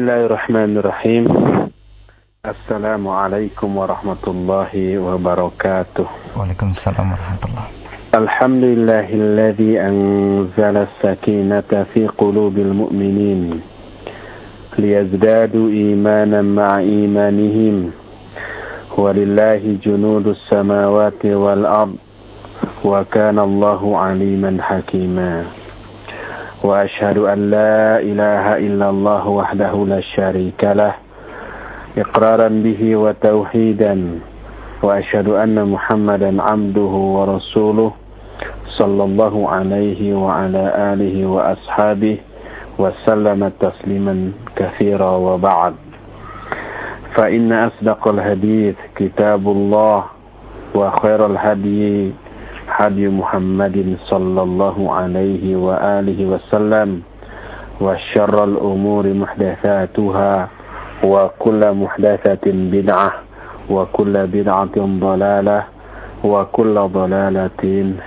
[0.00, 1.24] الله الرحمن الرحيم
[2.46, 7.64] السلام عليكم ورحمة الله وبركاته وعليكم السلام ورحمة الله
[8.24, 13.60] الحمد لله الذي أنزل السكينة في قلوب المؤمنين
[14.78, 17.76] ليزدادوا إيمانا مع إيمانهم
[18.98, 21.96] ولله جنود السماوات والأرض
[22.84, 25.59] وكان الله عليما حكيما
[26.64, 30.94] وأشهد أن لا إله إلا الله وحده لا شريك له
[31.98, 33.94] إقرارا به وتوحيدا
[34.82, 37.92] وأشهد أن محمدا عبده ورسوله
[38.78, 42.16] صلى الله عليه وعلى آله وأصحابه
[42.78, 45.74] وسلم تسليما كثيرا وبعد.
[47.16, 50.04] فإن أصدق الحديث كتاب الله
[50.74, 52.12] وخير الهدي
[52.69, 56.89] هدي محمد صلى الله عليه وآله وسلم
[57.81, 60.33] وشر الأمور محدثاتها
[61.03, 63.11] وكل محدثة بدعة
[63.69, 65.59] وكل بدعة ضلالة
[66.23, 67.61] وكل ضلالة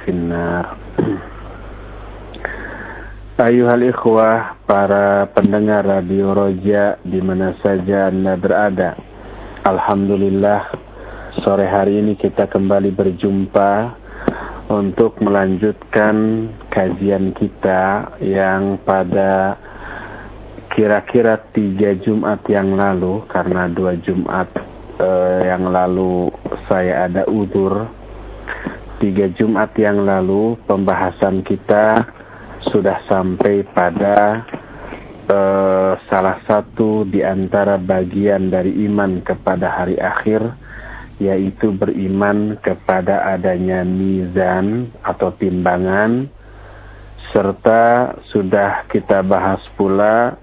[0.05, 0.67] في النار
[3.39, 8.99] Ayuhal ikhwah, para pendengar Radio Roja di mana saja Anda berada.
[9.63, 10.67] Alhamdulillah,
[11.47, 13.95] sore hari ini kita kembali berjumpa
[14.80, 19.58] untuk melanjutkan kajian kita yang pada
[20.74, 24.50] kira-kira tiga Jumat yang lalu, karena dua Jumat
[24.98, 26.34] eh, yang lalu
[26.66, 27.86] saya ada udur.
[28.98, 32.08] Tiga Jumat yang lalu pembahasan kita
[32.72, 34.48] sudah sampai pada
[35.28, 40.63] uh, salah satu di antara bagian dari iman kepada hari akhir
[41.22, 46.30] yaitu beriman kepada adanya mizan atau timbangan
[47.34, 50.38] serta sudah kita bahas pula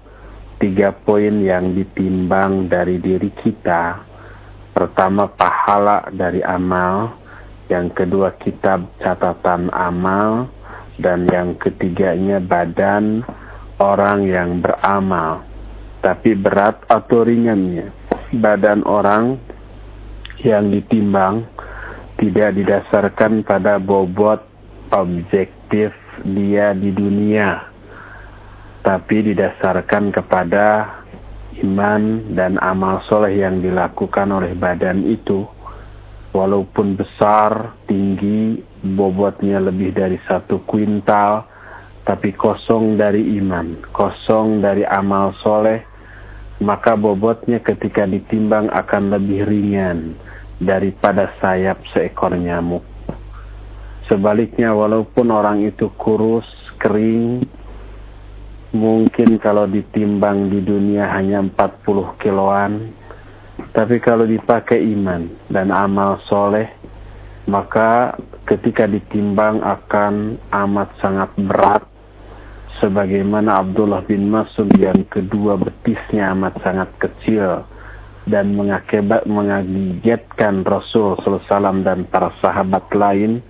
[0.59, 4.03] tiga poin yang ditimbang dari diri kita.
[4.71, 7.15] Pertama pahala dari amal
[7.71, 10.51] yang kedua kitab catatan amal
[10.99, 13.23] dan yang ketiganya badan
[13.79, 15.43] orang yang beramal.
[16.03, 18.01] Tapi berat atau ringannya
[18.31, 19.35] badan orang
[20.45, 21.45] yang ditimbang
[22.17, 24.43] tidak didasarkan pada bobot
[24.93, 27.71] objektif dia di dunia
[28.81, 31.01] tapi didasarkan kepada
[31.61, 35.45] iman dan amal soleh yang dilakukan oleh badan itu.
[36.31, 38.63] Walaupun besar, tinggi,
[38.95, 41.43] bobotnya lebih dari satu kuintal,
[42.07, 45.83] tapi kosong dari iman, kosong dari amal soleh,
[46.61, 50.13] maka bobotnya ketika ditimbang akan lebih ringan
[50.61, 52.85] daripada sayap seekor nyamuk.
[54.05, 56.45] Sebaliknya walaupun orang itu kurus,
[56.77, 57.41] kering,
[58.77, 62.93] mungkin kalau ditimbang di dunia hanya 40 kiloan,
[63.73, 66.69] tapi kalau dipakai iman dan amal soleh,
[67.49, 71.83] maka ketika ditimbang akan amat sangat berat.
[72.81, 77.61] Sebagaimana Abdullah bin Mas'ud yang kedua betisnya amat sangat kecil
[78.25, 83.45] dan mengakibat mengagetkan Rasul SAW dan para sahabat lain.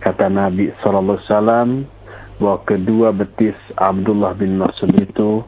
[0.00, 1.84] Kata Nabi SAW
[2.40, 5.44] bahwa kedua betis Abdullah bin Mas'ud itu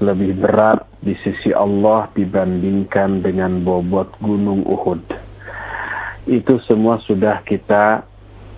[0.00, 5.04] lebih berat di sisi Allah dibandingkan dengan bobot gunung Uhud.
[6.24, 8.08] Itu semua sudah kita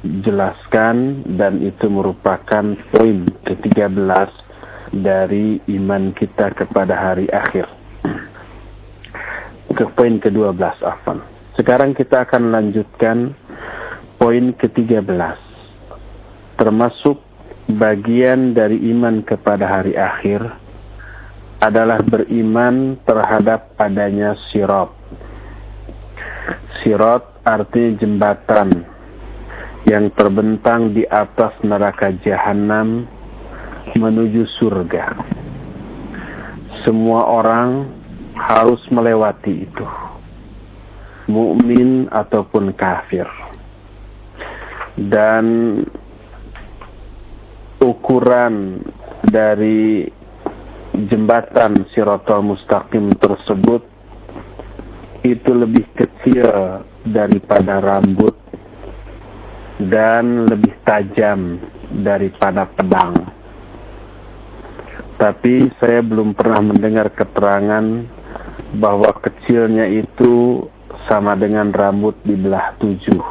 [0.04, 4.28] jelaskan dan itu merupakan poin ke-13
[5.00, 7.64] dari iman kita kepada hari akhir.
[9.74, 11.24] Ke poin ke-12 afan.
[11.56, 13.32] Sekarang kita akan lanjutkan
[14.20, 15.08] poin ke-13.
[16.60, 17.18] Termasuk
[17.74, 20.44] bagian dari iman kepada hari akhir
[21.64, 24.92] adalah beriman terhadap adanya sirat.
[26.84, 28.93] Sirat artinya jembatan
[29.84, 33.04] yang terbentang di atas neraka jahanam
[33.92, 35.12] menuju surga.
[36.88, 37.88] Semua orang
[38.36, 39.86] harus melewati itu.
[41.28, 43.28] Mukmin ataupun kafir.
[44.96, 45.80] Dan
[47.80, 48.84] ukuran
[49.28, 50.08] dari
[51.08, 53.82] jembatan Sirotol Mustaqim tersebut
[55.24, 56.44] itu lebih kecil
[57.08, 58.43] daripada rambut
[59.82, 61.58] dan lebih tajam
[62.02, 63.14] daripada pedang.
[65.14, 67.86] Tapi saya belum pernah mendengar keterangan
[68.78, 70.66] bahwa kecilnya itu
[71.06, 73.22] sama dengan rambut di belah tujuh.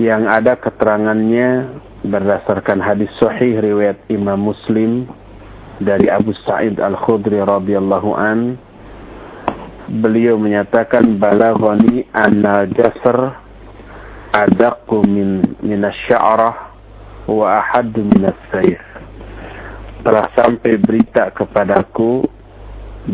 [0.00, 1.48] Yang ada keterangannya
[2.02, 5.06] berdasarkan hadis sahih riwayat Imam Muslim
[5.78, 8.58] dari Abu Sa'id Al-Khudri radhiyallahu an
[9.88, 13.34] beliau menyatakan balaghani anna jasr
[14.30, 16.54] adaqu min min asy-sya'rah
[17.26, 18.82] wa ahad min as-sayf
[20.02, 22.26] telah sampai berita kepadaku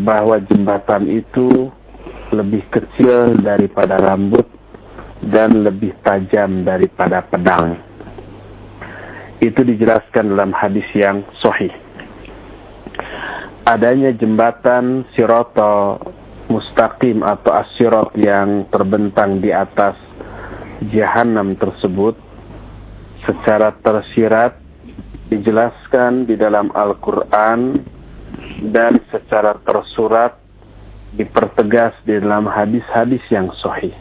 [0.01, 1.69] bahwa jembatan itu
[2.33, 4.45] lebih kecil daripada rambut
[5.29, 7.77] dan lebih tajam daripada pedang.
[9.39, 11.71] Itu dijelaskan dalam hadis yang sahih.
[13.65, 16.01] Adanya jembatan sirata
[16.49, 19.93] mustaqim atau asyirat yang terbentang di atas
[20.89, 22.17] jahanam tersebut
[23.23, 24.57] secara tersirat
[25.29, 27.85] dijelaskan di dalam Al-Quran
[28.73, 30.41] dan secara tersurat
[31.13, 33.93] dipertegas di dalam hadis-hadis yang sahih.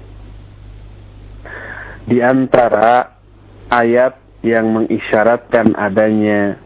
[2.08, 3.20] Di antara
[3.68, 6.56] ayat yang mengisyaratkan adanya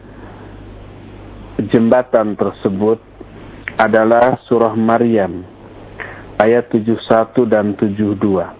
[1.67, 3.03] jembatan tersebut
[3.75, 5.52] adalah surah Maryam
[6.43, 8.51] ayat 71 dan 72.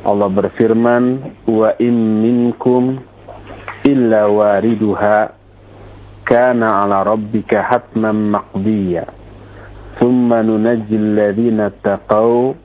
[0.00, 3.04] Allah berfirman, "Wa in minkum
[3.84, 5.36] illa wariduha
[6.24, 9.04] kana 'ala rabbika hatman maqdiya."
[10.00, 12.56] Thumma nunajji alladhina taqaw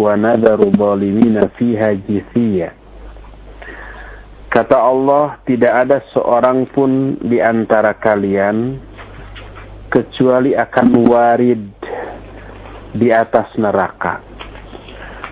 [0.00, 2.72] wa nadharu zalimina fiha jithiya.
[4.48, 8.78] Kata Allah, tidak ada seorang pun di antara kalian
[9.90, 11.62] kecuali akan warid
[12.94, 14.22] di atas neraka.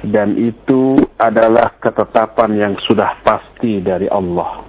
[0.03, 4.67] Dan itu adalah ketetapan yang sudah pasti dari Allah.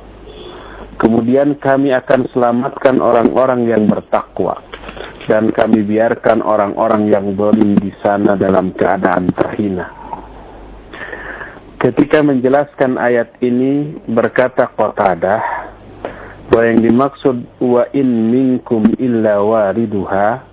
[1.01, 4.61] Kemudian kami akan selamatkan orang-orang yang bertakwa.
[5.25, 9.87] Dan kami biarkan orang-orang yang zalim di sana dalam keadaan terhina.
[11.81, 15.43] Ketika menjelaskan ayat ini berkata Qatadah
[16.47, 20.52] bahwa yang dimaksud wa in minkum illa wariduha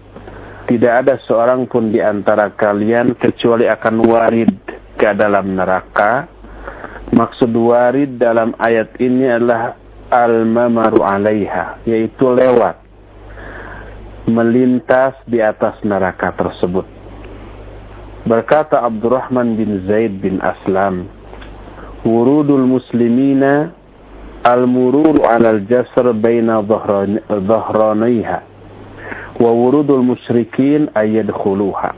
[0.71, 4.55] tidak ada seorang pun di antara kalian kecuali akan warid
[4.95, 6.31] ke dalam neraka.
[7.11, 9.75] Maksud warid dalam ayat ini adalah
[10.15, 12.79] al-mamaru alaiha, yaitu lewat,
[14.31, 16.87] melintas di atas neraka tersebut.
[18.31, 21.11] Berkata Abdurrahman bin Zaid bin Aslam,
[22.07, 23.75] Wurudul muslimina
[24.47, 28.50] al-mururu alal jasr baina dhahranaiha
[29.41, 31.97] wa wurudul musyrikin ayyadkhuluha.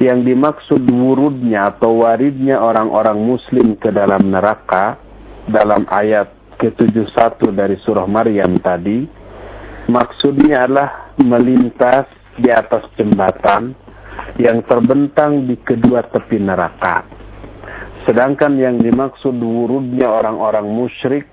[0.00, 4.98] Yang dimaksud wurudnya atau waridnya orang-orang muslim ke dalam neraka
[5.46, 9.06] dalam ayat ke-71 dari surah Maryam tadi
[9.90, 12.06] maksudnya adalah melintas
[12.38, 13.74] di atas jembatan
[14.40, 17.04] yang terbentang di kedua tepi neraka.
[18.08, 21.28] Sedangkan yang dimaksud wurudnya orang-orang musyrik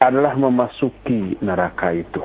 [0.00, 2.22] adalah memasuki neraka itu.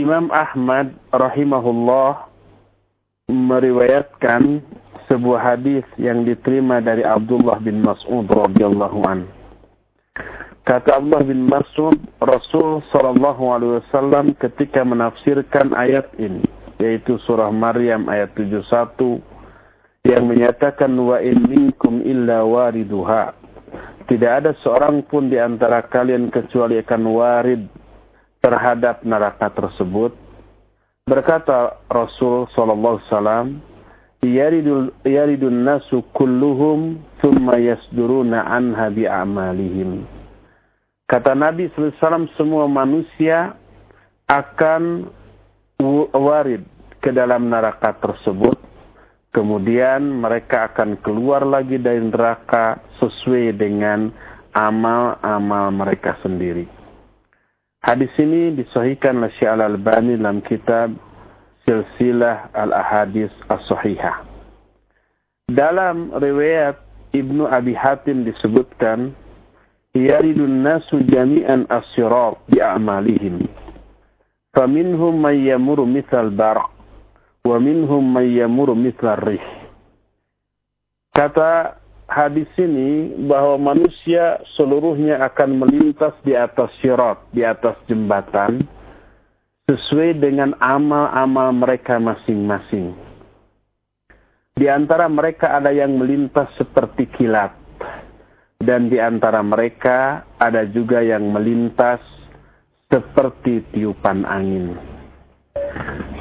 [0.00, 2.24] Imam Ahmad rahimahullah
[3.28, 4.64] meriwayatkan
[5.04, 9.28] sebuah hadis yang diterima dari Abdullah bin Mas'ud radhiyallahu an.
[10.64, 16.40] Kata Abdullah bin Mas'ud, Rasul sallallahu alaihi wasallam ketika menafsirkan ayat ini,
[16.80, 19.20] yaitu surah Maryam ayat 71
[20.08, 23.36] yang menyatakan wa in minkum illa wariduha.
[24.08, 27.81] Tidak ada seorang pun di antara kalian kecuali akan warid
[28.42, 30.12] terhadap neraka tersebut.
[31.06, 33.46] Berkata Rasul sallallahu alaihi wasallam,
[34.22, 40.04] "Yaridul yaridun nasu kulluhum thumma yasduruna anha bi a'malihim."
[41.06, 43.54] Kata Nabi sallallahu alaihi wasallam, semua manusia
[44.26, 45.10] akan
[46.14, 46.62] warid
[47.02, 48.58] ke dalam neraka tersebut.
[49.32, 54.12] Kemudian mereka akan keluar lagi dari neraka sesuai dengan
[54.52, 56.81] amal-amal mereka sendiri.
[57.82, 60.94] Hadis ini disahihkan oleh Syekh Al-Albani dalam kitab
[61.66, 64.22] Silsilah Al-Ahadis As-Sahihah.
[65.50, 66.78] Dalam riwayat
[67.10, 69.18] Ibnu Abi Hatim disebutkan,
[69.98, 73.44] Yaridun nasu jami'an as-sirat bi'amalihim.
[74.54, 76.64] Faminhum man yamuru mithal bar'
[77.42, 79.42] wa minhum yamuru mithal rih.
[81.12, 81.81] Kata
[82.12, 88.60] hadis ini bahwa manusia seluruhnya akan melintas di atas syirat, di atas jembatan,
[89.64, 92.92] sesuai dengan amal-amal mereka masing-masing.
[94.52, 97.56] Di antara mereka ada yang melintas seperti kilat,
[98.60, 102.04] dan di antara mereka ada juga yang melintas
[102.92, 104.76] seperti tiupan angin.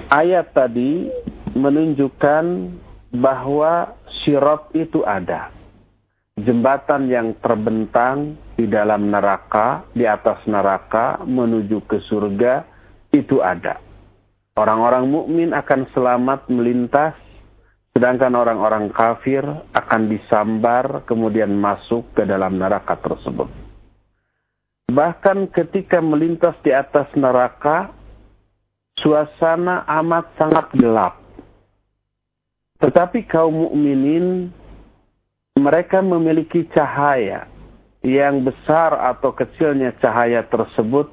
[0.07, 1.11] Ayat tadi
[1.51, 2.43] menunjukkan
[3.11, 3.91] bahwa
[4.23, 5.60] syirat itu ada
[6.45, 12.65] jembatan yang terbentang di dalam neraka, di atas neraka menuju ke surga
[13.13, 13.81] itu ada.
[14.57, 17.15] Orang-orang mukmin akan selamat melintas,
[17.95, 23.47] sedangkan orang-orang kafir akan disambar kemudian masuk ke dalam neraka tersebut.
[24.91, 27.95] Bahkan ketika melintas di atas neraka,
[28.99, 31.15] suasana amat sangat gelap.
[32.83, 34.51] Tetapi kaum mukminin
[35.59, 37.47] mereka memiliki cahaya
[38.01, 41.11] yang besar atau kecilnya cahaya tersebut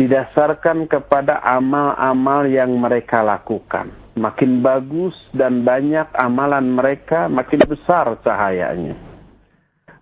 [0.00, 3.92] didasarkan kepada amal-amal yang mereka lakukan.
[4.18, 8.98] Makin bagus dan banyak amalan mereka, makin besar cahayanya.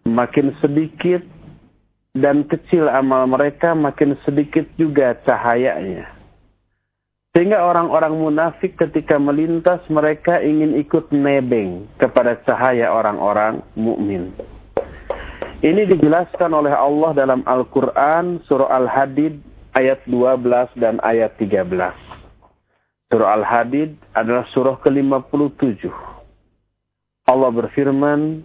[0.08, 1.20] Makin sedikit
[2.16, 6.19] dan kecil amal mereka, makin sedikit juga cahayanya.
[7.30, 14.34] Sehingga orang-orang munafik ketika melintas mereka ingin ikut nebeng kepada cahaya orang-orang mukmin.
[15.62, 19.38] Ini dijelaskan oleh Allah dalam Al-Quran surah Al-Hadid
[19.78, 21.70] ayat 12 dan ayat 13.
[23.14, 25.86] Surah Al-Hadid adalah surah ke-57.
[27.30, 28.42] Allah berfirman,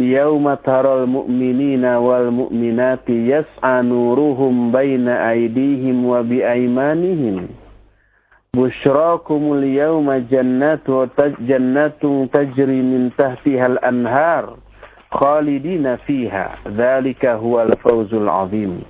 [0.00, 5.28] Yauma taral mu'minina wal mu'minati yas'a nuruhum baina
[6.02, 7.63] wa biaymanihim.
[8.54, 10.90] بشراكم اليوم جنات
[11.40, 14.56] جنات تجري من تحتها الأنهار
[15.10, 16.46] خالدين فيها.
[16.68, 18.82] ذلك هو الفوز العظيم.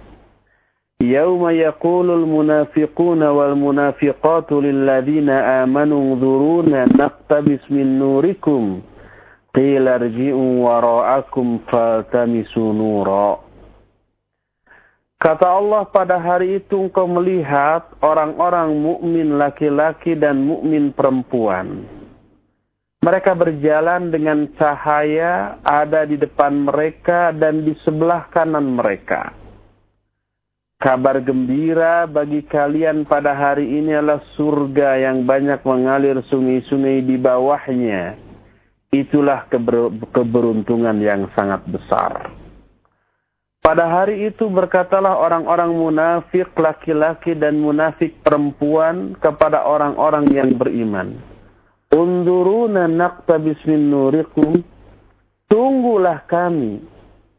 [1.03, 8.81] يوم يقول المنافقون والمنافقات للذين آمنوا انظرونا نقتبس من نوركم.
[9.55, 13.39] قيل ارجئوا وراءكم فالتمسوا نورا.
[15.25, 21.89] Kata Allah pada hari itu engkau melihat orang-orang mukmin laki-laki dan mukmin perempuan.
[23.01, 29.45] Mereka berjalan dengan cahaya ada di depan mereka dan di sebelah kanan mereka
[30.85, 38.21] Kabar gembira bagi kalian pada hari ini adalah surga yang banyak mengalir sungai-sungai di bawahnya.
[38.93, 42.44] Itulah keber keberuntungan yang sangat besar.
[43.65, 51.17] Pada hari itu berkatalah orang-orang munafik laki-laki dan munafik perempuan kepada orang-orang yang beriman.
[51.89, 54.61] Unduruna naqtabis min nurikum.
[55.49, 56.85] Tunggulah kami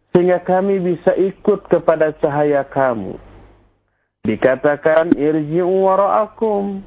[0.10, 3.22] sehingga kami bisa ikut kepada cahaya kamu.
[4.26, 6.82] Dikatakan irji'u wara'akum.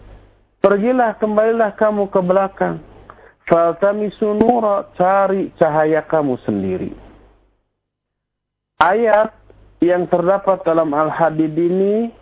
[0.59, 2.83] Pergilah, kembalilah kamu ke belakang.
[3.47, 6.91] Faltamisu nura, cari cahaya kamu sendiri.
[8.79, 9.35] Ayat
[9.83, 12.15] yang terdapat dalam Al-Hadid ini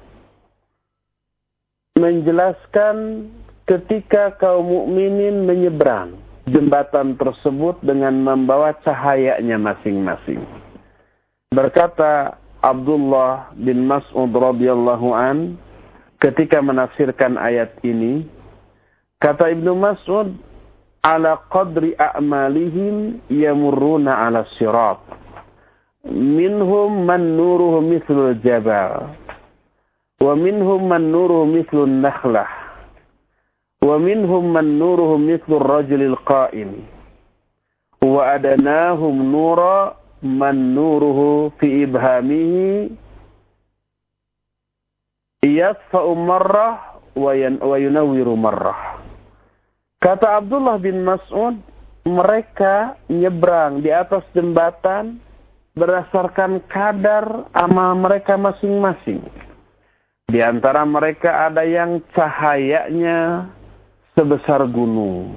[2.00, 3.28] menjelaskan
[3.68, 6.16] ketika kaum mukminin menyeberang
[6.48, 10.40] jembatan tersebut dengan membawa cahayanya masing-masing.
[11.52, 15.60] Berkata Abdullah bin Mas'ud radhiyallahu an
[16.24, 18.24] ketika menafsirkan ayat ini
[19.20, 20.32] kata Ibnu Mas'ud
[21.04, 25.05] ala qadri a'malihim yamurruna ala sirat
[26.10, 29.14] minhum man nuruhu mithlul jabal
[30.22, 32.48] wa minhum man nuruhu mithlul nakhlah
[33.82, 36.86] wa minhum man nuruhu mithlul rajulil qa'im
[38.02, 42.94] wa adanahum nura man nuruhu fi ibhamihi
[45.46, 49.00] yasfa'u marrah wa yunawwiru marrah.
[50.02, 51.56] Kata Abdullah bin Mas'ud,
[52.04, 55.18] mereka nyebrang di atas jembatan
[55.76, 59.20] berdasarkan kadar amal mereka masing-masing.
[60.26, 63.46] Di antara mereka ada yang cahayanya
[64.16, 65.36] sebesar gunung.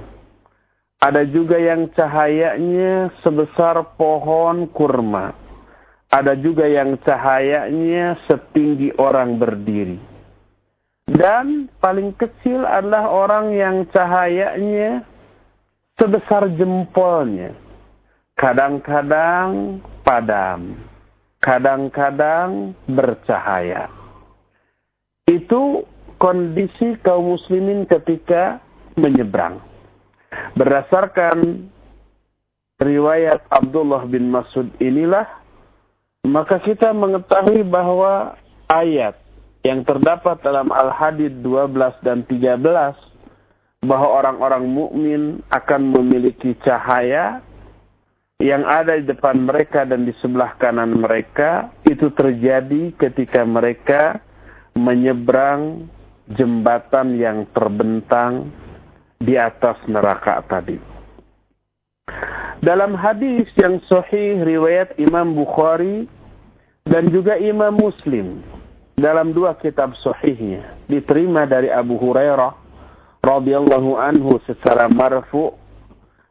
[1.00, 5.36] Ada juga yang cahayanya sebesar pohon kurma.
[6.10, 10.00] Ada juga yang cahayanya setinggi orang berdiri.
[11.06, 15.06] Dan paling kecil adalah orang yang cahayanya
[16.00, 17.54] sebesar jempolnya.
[18.34, 19.78] Kadang-kadang
[20.10, 20.74] padam.
[21.38, 23.86] Kadang-kadang bercahaya.
[25.30, 25.86] Itu
[26.18, 28.58] kondisi kaum muslimin ketika
[28.98, 29.62] menyeberang.
[30.58, 31.70] Berdasarkan
[32.82, 35.30] riwayat Abdullah bin Mas'ud inilah,
[36.26, 38.34] maka kita mengetahui bahwa
[38.66, 39.14] ayat
[39.62, 47.40] yang terdapat dalam Al-Hadid 12 dan 13 bahwa orang-orang mukmin akan memiliki cahaya
[48.40, 54.16] yang ada di depan mereka dan di sebelah kanan mereka itu terjadi ketika mereka
[54.72, 55.84] menyeberang
[56.32, 58.48] jembatan yang terbentang
[59.20, 60.80] di atas neraka tadi.
[62.64, 66.08] Dalam hadis yang sahih riwayat Imam Bukhari
[66.88, 68.40] dan juga Imam Muslim
[68.96, 72.56] dalam dua kitab sahihnya diterima dari Abu Hurairah
[73.20, 75.59] radhiyallahu anhu secara marfu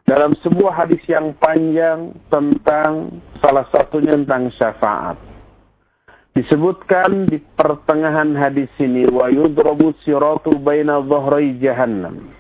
[0.10, 5.22] dalam sebuah hadis yang panjang tentang salah satunya tentang syafaat.
[6.34, 12.34] Disebutkan di pertengahan hadis ini wa yudrabu siratu baina dhahri jahannam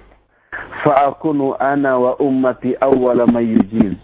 [0.82, 3.98] fa akunu ana wa ummati awwala may yujiz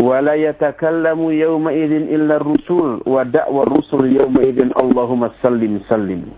[0.00, 4.48] wa la yatakallamu yawma idhin illa ar-rusul wa da'wa ar-rusul yawma
[4.80, 6.30] Allahumma sallim sallim.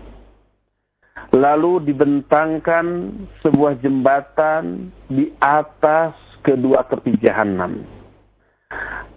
[1.35, 3.11] Lalu dibentangkan
[3.43, 7.83] sebuah jembatan di atas kedua tepi jahanam.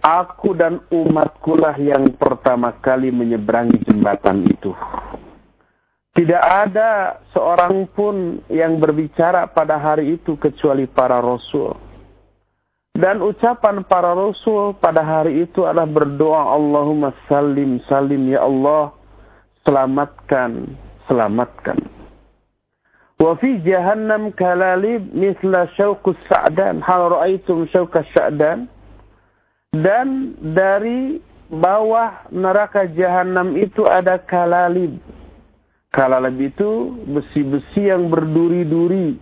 [0.03, 4.75] Aku dan umatkulah yang pertama kali menyeberangi jembatan itu.
[6.11, 11.89] Tidak ada seorang pun yang berbicara pada hari itu kecuali para rasul
[12.99, 18.91] dan ucapan para rasul pada hari itu adalah berdoa Allahumma salim salim ya Allah
[19.63, 20.67] selamatkan
[21.07, 21.79] selamatkan.
[23.19, 26.79] Wa jahannam kalalib misla syauqus sa'dan.
[26.79, 28.71] Hal ra'aitum syauqas sa'dan?
[29.75, 31.19] Dan dari
[31.51, 35.03] bawah neraka jahanam itu ada kalalib.
[35.91, 39.19] Kalalib itu besi-besi yang berduri-duri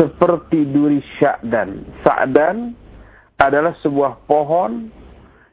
[0.00, 1.84] seperti duri sya'dan.
[2.00, 2.72] Sa'dan
[3.36, 4.88] adalah sebuah pohon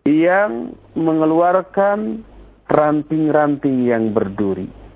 [0.08, 2.24] yang mengeluarkan
[2.72, 4.87] ranting-ranting yang berduri.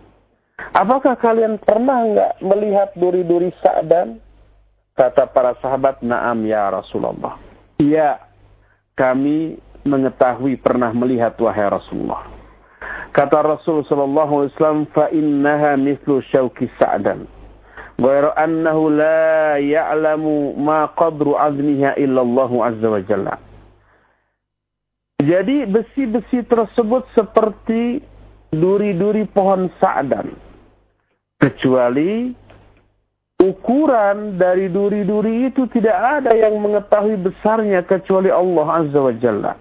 [0.71, 4.21] Apakah kalian pernah nggak melihat duri-duri sa'dan?
[4.95, 7.41] Kata para sahabat, naam ya Rasulullah.
[7.81, 8.21] Iya,
[8.93, 12.29] kami mengetahui pernah melihat wahai Rasulullah.
[13.11, 17.27] Kata Rasul sallallahu alaihi wasallam, fa innaha mithlu syauki sa'dan.
[17.99, 23.35] Ghairu annahu la ya'lamu ma qadru azmiha illallahu azza wa jalla.
[25.21, 28.01] Jadi besi-besi tersebut seperti
[28.49, 30.50] duri-duri pohon sa'dan
[31.41, 32.29] Kecuali
[33.41, 39.53] ukuran dari duri-duri itu tidak ada yang mengetahui besarnya kecuali Allah Azza wa Jalla.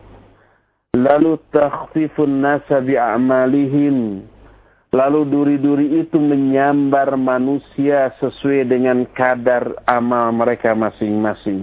[0.93, 4.29] Lalu takhfifun nasa bi'amalihim
[4.91, 11.63] Lalu duri-duri itu menyambar manusia sesuai dengan kadar amal mereka masing-masing.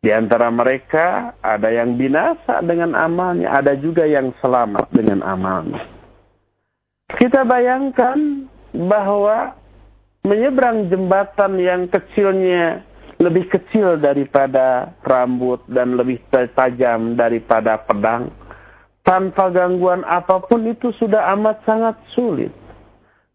[0.00, 5.84] Di antara mereka ada yang binasa dengan amalnya, ada juga yang selamat dengan amalnya.
[7.12, 9.54] Kita bayangkan bahwa
[10.26, 12.84] menyeberang jembatan yang kecilnya
[13.20, 18.32] lebih kecil daripada rambut dan lebih tajam daripada pedang
[19.04, 22.52] tanpa gangguan apa pun itu sudah amat sangat sulit.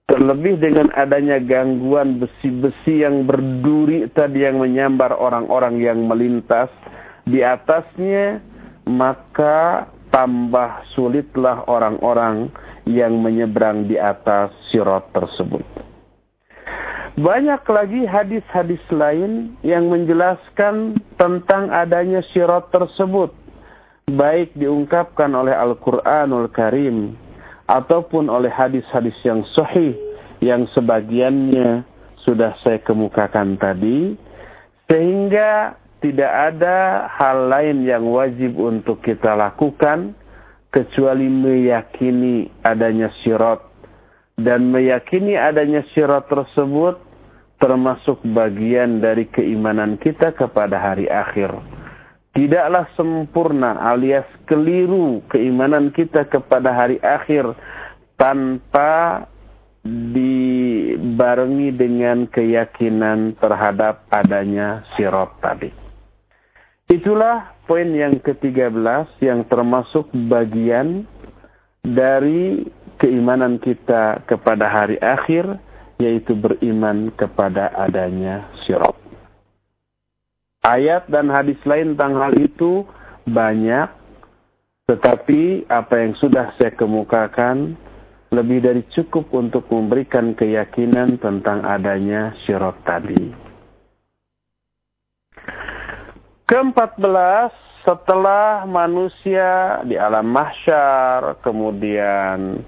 [0.05, 6.69] Terlebih dengan adanya gangguan besi-besi yang berduri tadi yang menyambar orang-orang yang melintas
[7.25, 8.37] di atasnya,
[8.85, 12.53] maka tambah sulitlah orang-orang
[12.85, 15.65] yang menyeberang di atas sirot tersebut.
[17.15, 23.31] Banyak lagi hadis-hadis lain yang menjelaskan tentang adanya sirot tersebut
[24.05, 27.17] baik diungkapkan oleh Al-Quranul Karim
[27.65, 29.97] ataupun oleh hadis-hadis yang sahih
[30.45, 31.81] yang sebagiannya
[32.21, 34.13] sudah saya kemukakan tadi
[34.85, 35.73] sehingga
[36.05, 40.13] tidak ada hal lain yang wajib untuk kita lakukan
[40.75, 43.63] kecuali meyakini adanya syirat
[44.35, 46.99] dan meyakini adanya syirat tersebut
[47.63, 51.55] termasuk bagian dari keimanan kita kepada hari akhir
[52.35, 57.55] tidaklah sempurna alias keliru keimanan kita kepada hari akhir
[58.19, 59.23] tanpa
[59.85, 65.69] dibarengi dengan keyakinan terhadap adanya sirot tadi.
[66.89, 71.05] Itulah poin yang ke-13 yang termasuk bagian
[71.85, 72.65] dari
[72.97, 75.59] keimanan kita kepada hari akhir
[76.01, 78.97] yaitu beriman kepada adanya sirot.
[80.65, 82.89] Ayat dan hadis lain tentang hal itu
[83.29, 83.85] banyak,
[84.89, 87.77] tetapi apa yang sudah saya kemukakan
[88.33, 93.44] lebih dari cukup untuk memberikan keyakinan tentang adanya syirat tadi.
[96.45, 97.49] Keempat belas,
[97.81, 102.61] setelah manusia di alam mahsyar, kemudian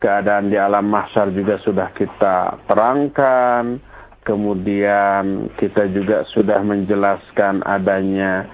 [0.00, 3.80] keadaan di alam mahsyar juga sudah kita terangkan,
[4.28, 8.44] Kemudian kita juga sudah menjelaskan adanya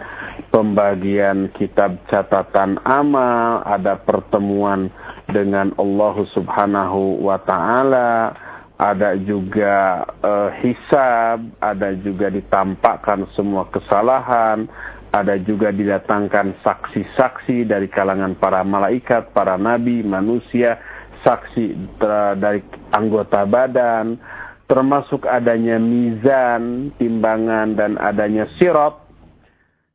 [0.54, 4.86] pembagian kitab catatan amal, ada pertemuan
[5.26, 8.30] dengan Allah Subhanahu wa taala,
[8.74, 14.66] ada juga uh, hisab, ada juga ditampakkan semua kesalahan,
[15.14, 20.82] ada juga didatangkan saksi-saksi dari kalangan para malaikat, para nabi, manusia,
[21.22, 21.96] saksi
[22.42, 24.18] dari anggota badan,
[24.66, 28.98] termasuk adanya mizan, timbangan, dan adanya sirot.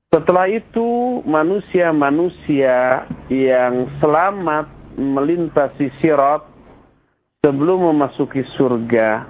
[0.10, 6.59] Setelah itu, manusia-manusia yang selamat melintasi sirot
[7.40, 9.24] sebelum memasuki surga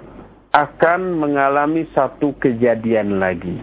[0.50, 3.54] akan mengalami satu kejadian lagi.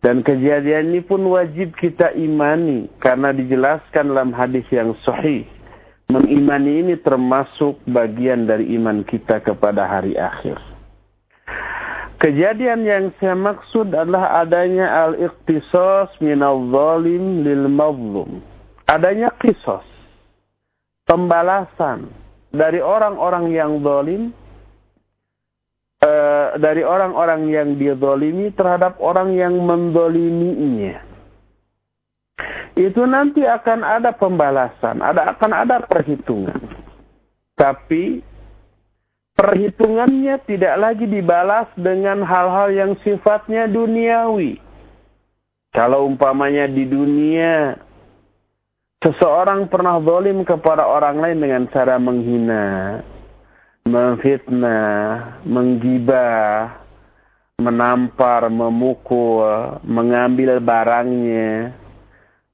[0.00, 5.48] Dan kejadian ini pun wajib kita imani karena dijelaskan dalam hadis yang sahih.
[6.12, 10.60] Mengimani ini termasuk bagian dari iman kita kepada hari akhir.
[12.20, 18.44] Kejadian yang saya maksud adalah adanya al-iqtisas minal zalim lil mazlum.
[18.84, 19.84] Adanya kisos.
[21.08, 22.23] Pembalasan
[22.54, 24.30] dari orang-orang yang zalim
[26.04, 31.02] uh, dari orang-orang yang didolimi terhadap orang yang mendoliminya.
[32.74, 36.58] Itu nanti akan ada pembalasan, ada akan ada perhitungan.
[37.54, 38.18] Tapi
[39.38, 44.58] perhitungannya tidak lagi dibalas dengan hal-hal yang sifatnya duniawi.
[45.70, 47.78] Kalau umpamanya di dunia
[49.04, 53.04] seseorang pernah dolim kepada orang lain dengan cara menghina,
[53.84, 54.96] memfitnah,
[55.44, 56.80] menggibah,
[57.60, 61.76] menampar, memukul, mengambil barangnya,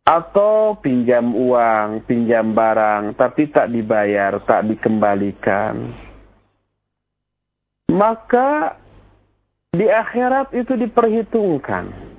[0.02, 5.94] atau pinjam uang, pinjam barang, tapi tak dibayar, tak dikembalikan.
[7.94, 8.74] Maka
[9.70, 12.10] di akhirat itu diperhitungkan.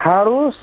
[0.00, 0.56] Harus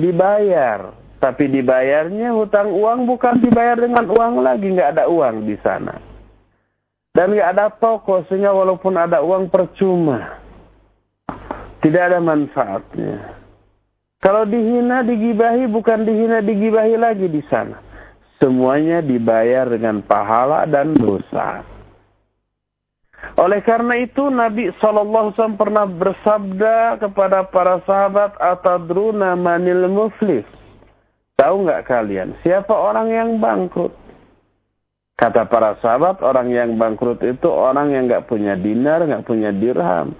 [0.00, 5.94] dibayar tapi dibayarnya hutang uang bukan dibayar dengan uang lagi, nggak ada uang di sana.
[7.14, 10.42] Dan nggak ada toko, sehingga walaupun ada uang percuma.
[11.78, 13.38] Tidak ada manfaatnya.
[14.18, 17.78] Kalau dihina, digibahi, bukan dihina, digibahi lagi di sana.
[18.42, 21.62] Semuanya dibayar dengan pahala dan dosa.
[23.38, 30.61] Oleh karena itu Nabi SAW pernah bersabda kepada para sahabat, Atadruna manil muflis.
[31.42, 33.90] Tahu nggak kalian siapa orang yang bangkrut?
[35.18, 40.14] Kata para sahabat, orang yang bangkrut itu orang yang nggak punya dinar, nggak punya dirham,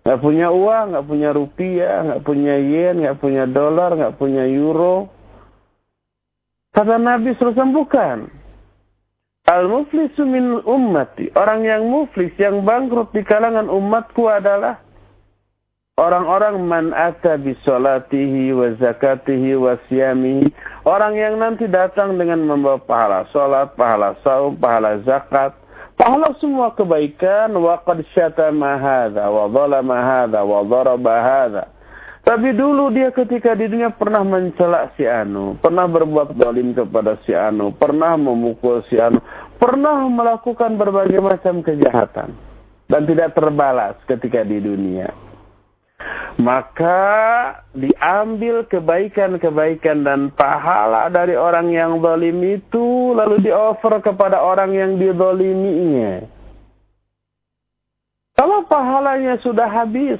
[0.00, 5.12] nggak punya uang, nggak punya rupiah, nggak punya yen, nggak punya dolar, nggak punya euro.
[6.72, 8.18] Kata Nabi SAW bukan.
[9.48, 11.32] Al-muflisu min ummati.
[11.36, 14.81] Orang yang muflis, yang bangkrut di kalangan umatku adalah
[16.00, 20.48] Orang-orang man ata bisolatihi wa zakatihi wa siyamihi.
[20.88, 25.52] Orang yang nanti datang dengan membawa pahala solat, pahala saum, pahala zakat.
[26.00, 27.52] Pahala semua kebaikan.
[27.60, 30.00] Wa qad syatama hadha, wa zalama
[31.20, 31.68] hadha.
[32.24, 37.36] Tapi dulu dia ketika di dunia pernah mencela si Anu, pernah berbuat zalim kepada si
[37.36, 39.20] Anu, pernah memukul si Anu,
[39.60, 42.32] pernah melakukan berbagai macam kejahatan
[42.88, 45.31] dan tidak terbalas ketika di dunia
[46.40, 47.00] maka
[47.76, 56.24] diambil kebaikan-kebaikan dan pahala dari orang yang zalim itu lalu dioffer kepada orang yang dizaliminya.
[58.32, 60.18] Kalau pahalanya sudah habis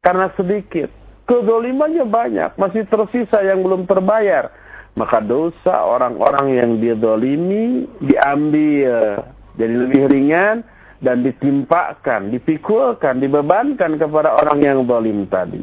[0.00, 0.88] karena sedikit,
[1.28, 4.50] kezalimannya banyak, masih tersisa yang belum terbayar,
[4.96, 9.20] maka dosa orang-orang yang dizalimi diambil
[9.56, 10.64] jadi lebih ringan
[11.00, 15.62] dan ditimpakan, dipikulkan, dibebankan kepada orang yang zalim tadi.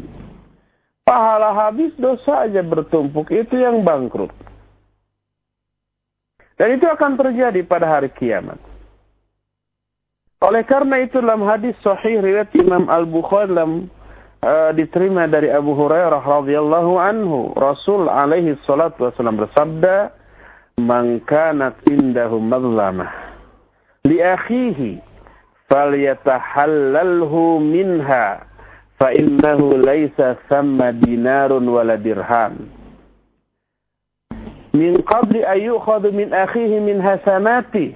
[1.03, 3.27] Pahala habis, dosa aja bertumpuk.
[3.33, 4.31] Itu yang bangkrut.
[6.55, 8.61] Dan itu akan terjadi pada hari kiamat.
[10.43, 13.87] Oleh karena itu dalam hadis sahih riwayat Imam Al-Bukhari dalam
[14.43, 20.11] uh, diterima dari Abu Hurairah radhiyallahu anhu, Rasul alaihi salatu wasallam bersabda,
[20.83, 23.33] "Man kanat indahu madlamah
[24.03, 25.12] li akhihi
[25.69, 28.43] falyatahallalhu minha
[28.99, 32.67] fa innahu laisa thamma dinarun wala dirham
[34.73, 37.95] min qabli ayyukhadhu min akhihi min hasanati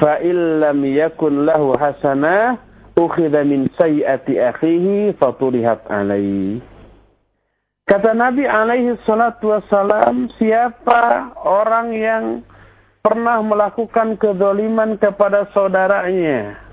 [0.00, 2.56] fa illam yakun lahu hasanah
[2.98, 6.64] ukhidha min sayyati akhihi faturihat alaihi
[7.88, 12.24] Kata Nabi alaihi salatu wassalam, siapa orang yang
[13.00, 16.67] pernah melakukan kezaliman kepada saudaranya,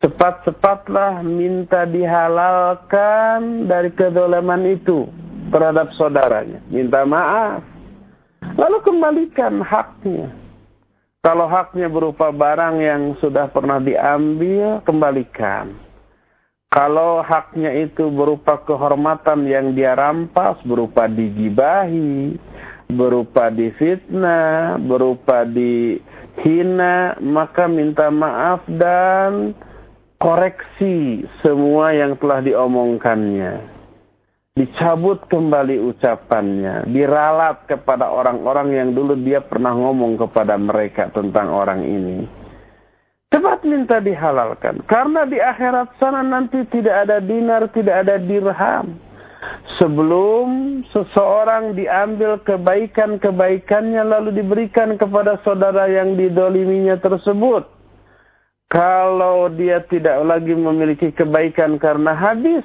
[0.00, 5.04] cepat-cepatlah minta dihalalkan dari kedolaman itu
[5.52, 6.64] terhadap saudaranya.
[6.72, 7.60] Minta maaf.
[8.56, 10.32] Lalu kembalikan haknya.
[11.20, 15.76] Kalau haknya berupa barang yang sudah pernah diambil, kembalikan.
[16.72, 22.40] Kalau haknya itu berupa kehormatan yang dia rampas, berupa digibahi,
[22.88, 29.52] berupa difitnah, berupa dihina, maka minta maaf dan
[30.20, 33.80] koreksi semua yang telah diomongkannya.
[34.52, 41.80] Dicabut kembali ucapannya, diralat kepada orang-orang yang dulu dia pernah ngomong kepada mereka tentang orang
[41.80, 42.28] ini.
[43.32, 44.84] Cepat minta dihalalkan.
[44.84, 49.00] Karena di akhirat sana nanti tidak ada dinar, tidak ada dirham
[49.80, 57.79] sebelum seseorang diambil kebaikan-kebaikannya lalu diberikan kepada saudara yang didoliminya tersebut.
[58.70, 62.62] Kalau dia tidak lagi memiliki kebaikan karena habis,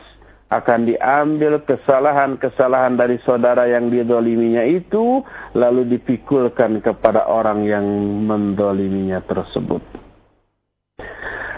[0.53, 5.25] akan diambil kesalahan-kesalahan dari saudara yang didoliminya itu,
[5.57, 7.85] lalu dipikulkan kepada orang yang
[8.29, 9.81] mendoliminya tersebut.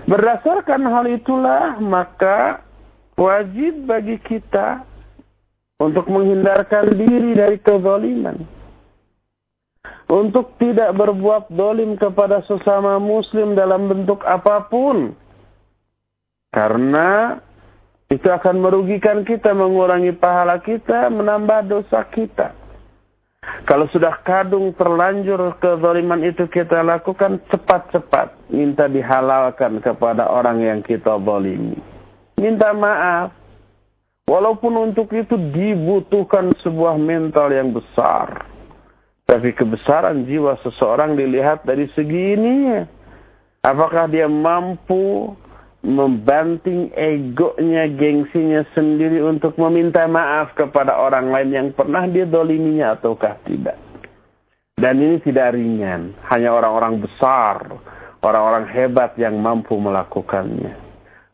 [0.08, 2.64] Berdasarkan hal itulah, maka
[3.20, 4.88] wajib bagi kita
[5.84, 8.40] untuk menghindarkan diri dari kezaliman,
[10.08, 15.12] untuk tidak berbuat dolim kepada sesama muslim dalam bentuk apa pun,
[16.56, 17.40] karena
[18.08, 22.56] itu akan merugikan kita, mengurangi pahala kita, menambah dosa kita.
[23.68, 31.16] Kalau sudah kadung terlanjur kezaliman itu kita lakukan cepat-cepat minta dihalalkan kepada orang yang kita
[31.20, 31.80] zalimi.
[32.40, 33.32] Minta maaf,
[34.28, 38.44] Walaupun untuk itu dibutuhkan sebuah mental yang besar.
[39.28, 42.88] Tapi kebesaran jiwa seseorang dilihat dari segi ininya.
[43.60, 45.36] Apakah dia mampu
[45.84, 53.36] membanting egonya, gengsinya sendiri untuk meminta maaf kepada orang lain yang pernah dia doliminya ataukah
[53.44, 53.76] tidak.
[54.80, 56.16] Dan ini tidak ringan.
[56.32, 57.68] Hanya orang-orang besar,
[58.24, 60.88] orang-orang hebat yang mampu melakukannya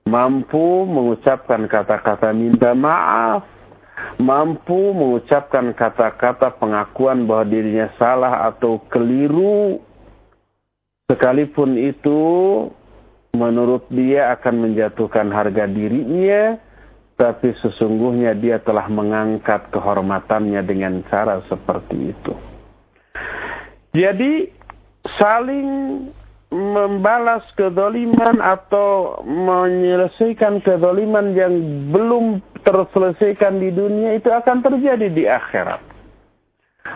[0.07, 3.47] mampu mengucapkan kata-kata minta maaf,
[4.21, 9.81] mampu mengucapkan kata-kata pengakuan bahwa dirinya salah atau keliru,
[11.09, 12.21] sekalipun itu
[13.33, 16.57] menurut dia akan menjatuhkan harga dirinya,
[17.17, 22.33] tapi sesungguhnya dia telah mengangkat kehormatannya dengan cara seperti itu.
[23.93, 24.49] Jadi
[25.21, 25.69] saling
[26.53, 31.53] membalas kedoliman atau menyelesaikan kedoliman yang
[31.89, 35.81] belum terselesaikan di dunia itu akan terjadi di akhirat.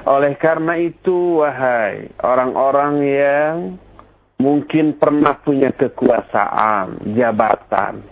[0.08, 3.56] Oleh karena itu, wahai orang-orang yang
[4.40, 8.04] mungkin pernah punya kekuasaan, jabatan.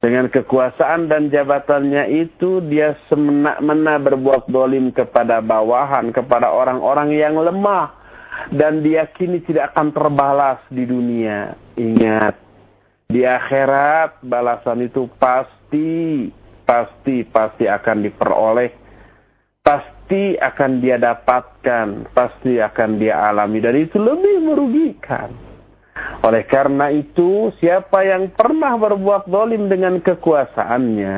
[0.00, 7.92] Dengan kekuasaan dan jabatannya itu, dia semena-mena berbuat dolim kepada bawahan, kepada orang-orang yang lemah
[8.48, 11.52] dan diyakini tidak akan terbalas di dunia.
[11.76, 12.34] Ingat,
[13.12, 16.32] di akhirat balasan itu pasti,
[16.70, 18.70] pasti, pasti akan diperoleh.
[19.60, 23.58] Pasti akan dia dapatkan, pasti akan dia alami.
[23.58, 25.50] Dan itu lebih merugikan.
[26.20, 31.14] Oleh karena itu, siapa yang pernah berbuat dolim dengan kekuasaannya,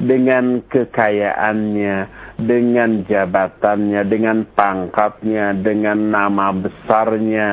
[0.00, 1.96] dengan kekayaannya,
[2.40, 7.48] dengan jabatannya, dengan pangkatnya, dengan nama besarnya,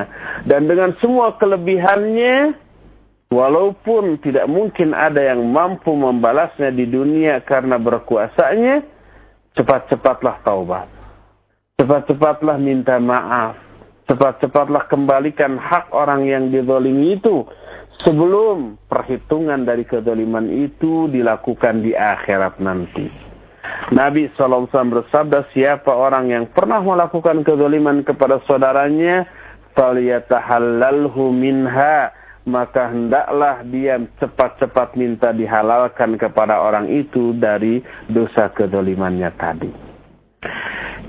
[0.47, 2.55] dan dengan semua kelebihannya,
[3.34, 8.86] walaupun tidak mungkin ada yang mampu membalasnya di dunia karena berkuasanya,
[9.58, 10.88] cepat-cepatlah taubat.
[11.80, 13.58] Cepat-cepatlah minta maaf.
[14.04, 17.48] Cepat-cepatlah kembalikan hak orang yang didolimi itu
[18.04, 23.08] sebelum perhitungan dari kedoliman itu dilakukan di akhirat nanti.
[23.92, 29.28] Nabi SAW bersabda, siapa orang yang pernah melakukan kezaliman kepada saudaranya,
[29.74, 32.12] فَلْيَتَحَلَّلْهُ minha,
[32.49, 39.69] maka hendaklah dia cepat-cepat minta dihalalkan kepada orang itu dari dosa kezalimannya tadi.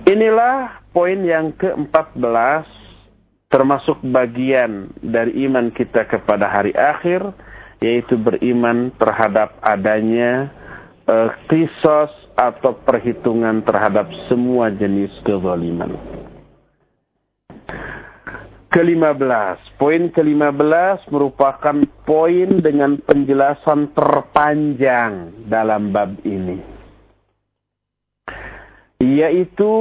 [0.05, 2.66] Inilah poin yang ke-14,
[3.48, 7.33] termasuk bagian dari iman kita kepada hari akhir,
[7.81, 10.53] yaitu beriman terhadap adanya
[11.09, 15.96] uh, kisos atau perhitungan terhadap semua jenis kezaliman.
[18.70, 21.74] Kelima belas, poin kelima belas merupakan
[22.06, 26.62] poin dengan penjelasan terpanjang dalam bab ini.
[29.02, 29.72] Yaitu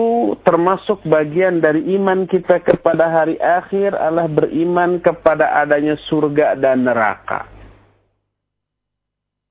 [0.41, 7.59] termasuk bagian dari iman kita kepada hari akhir adalah beriman kepada adanya surga dan neraka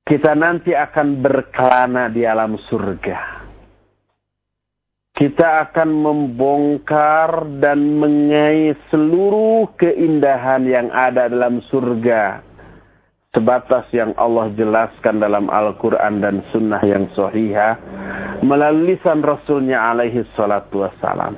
[0.09, 3.38] kita nanti akan berkelana di alam surga.
[5.19, 12.47] Kita akan membongkar dan mengais seluruh keindahan yang ada dalam surga.
[13.35, 17.83] Sebatas yang Allah jelaskan dalam Al-Quran dan Sunnah yang sahihah
[18.47, 21.35] melalui lisan Rasulnya alaihi salatu wassalam.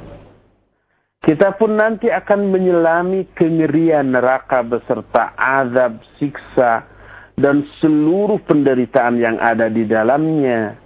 [1.21, 6.85] Kita pun nanti akan menyelami kengerian neraka beserta azab, siksa,
[7.37, 10.80] dan seluruh penderitaan yang ada di dalamnya.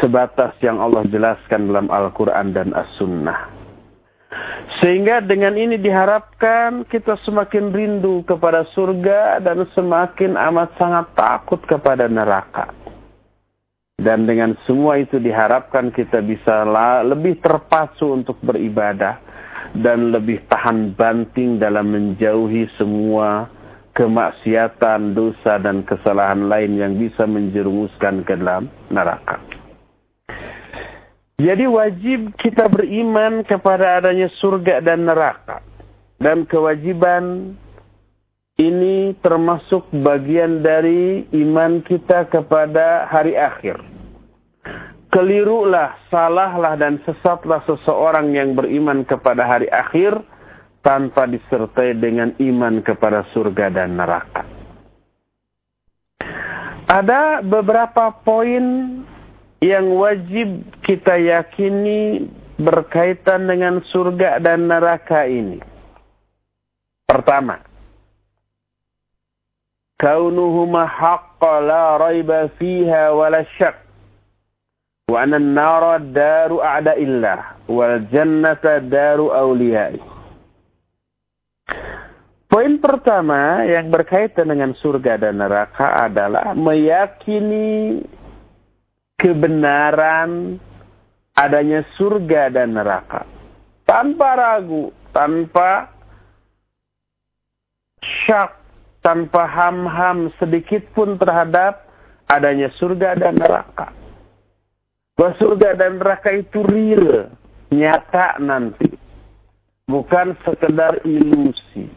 [0.00, 3.60] Sebatas yang Allah jelaskan dalam Al-Quran dan As-Sunnah.
[4.80, 12.08] Sehingga dengan ini diharapkan kita semakin rindu kepada surga dan semakin amat sangat takut kepada
[12.08, 12.72] neraka.
[14.00, 16.64] Dan dengan semua itu diharapkan kita bisa
[17.04, 19.20] lebih terpacu untuk beribadah
[19.76, 23.52] dan lebih tahan banting dalam menjauhi semua
[23.92, 29.59] kemaksiatan, dosa dan kesalahan lain yang bisa menjerumuskan ke dalam neraka.
[31.40, 35.64] Jadi wajib kita beriman kepada adanya surga dan neraka.
[36.20, 37.56] Dan kewajiban
[38.60, 43.80] ini termasuk bagian dari iman kita kepada hari akhir.
[45.08, 50.20] Kelirulah, salahlah dan sesatlah seseorang yang beriman kepada hari akhir
[50.84, 54.44] tanpa disertai dengan iman kepada surga dan neraka.
[56.84, 58.64] Ada beberapa poin
[59.60, 62.24] yang wajib kita yakini
[62.56, 65.60] berkaitan dengan surga dan neraka ini.
[67.04, 67.60] Pertama,
[70.00, 73.76] kaunuhuma haqqa la raiba fiha wala syak.
[75.10, 79.98] Wa anna an-nara daru a'da'illah wal jannata daru awliyai.
[82.50, 88.02] Poin pertama yang berkaitan dengan surga dan neraka adalah meyakini
[89.20, 90.56] kebenaran
[91.36, 93.28] adanya surga dan neraka.
[93.84, 95.92] Tanpa ragu, tanpa
[98.00, 98.56] syak,
[99.04, 101.84] tanpa ham-ham sedikit pun terhadap
[102.30, 103.92] adanya surga dan neraka.
[105.18, 107.28] Bahwa surga dan neraka itu real,
[107.68, 108.88] nyata nanti.
[109.90, 111.90] Bukan sekedar ilusi.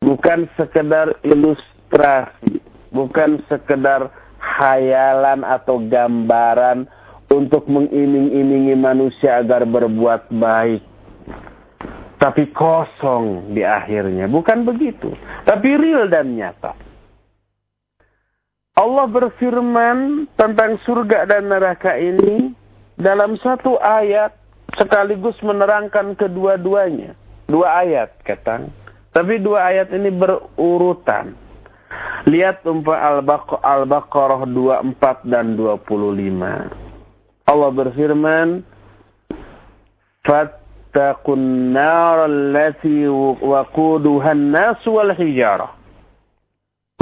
[0.00, 2.58] Bukan sekedar ilustrasi.
[2.88, 4.08] Bukan sekedar
[4.42, 6.90] khayalan atau gambaran
[7.30, 10.82] untuk mengiming-imingi manusia agar berbuat baik.
[12.20, 14.30] Tapi kosong di akhirnya.
[14.30, 15.10] Bukan begitu.
[15.42, 16.74] Tapi real dan nyata.
[18.78, 22.54] Allah berfirman tentang surga dan neraka ini
[22.94, 24.32] dalam satu ayat
[24.78, 27.18] sekaligus menerangkan kedua-duanya.
[27.50, 28.72] Dua ayat, katang.
[29.12, 31.36] Tapi dua ayat ini berurutan.
[32.22, 33.18] Lihat umpah
[33.58, 36.70] Al-Baqarah 24 dan 25.
[37.50, 38.62] Allah berfirman,
[40.22, 43.10] Fattaqun nar allati
[43.42, 45.74] waquduha an-nas wal hijarah.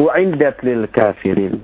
[0.00, 1.60] U'iddat lil kafirin.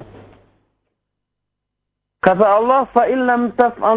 [2.20, 3.96] Kata Allah, fattaqun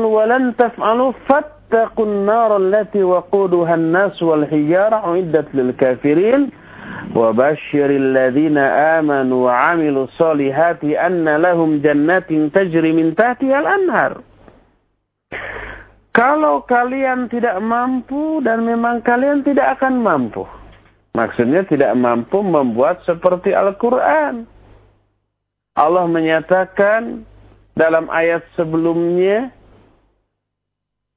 [2.23, 6.47] nar allati waquduha an-nas wal hijarah u'iddat lil kafirin.
[7.14, 8.58] وبشر الذين
[8.98, 14.14] آمنوا وعملوا الصالحات أن لهم جنات تجري من تحتها الأنهار
[16.14, 20.46] Kalau kalian tidak mampu dan memang kalian tidak akan mampu.
[21.10, 24.46] Maksudnya tidak mampu membuat seperti Al-Quran.
[25.74, 27.26] Allah menyatakan
[27.74, 29.50] dalam ayat sebelumnya,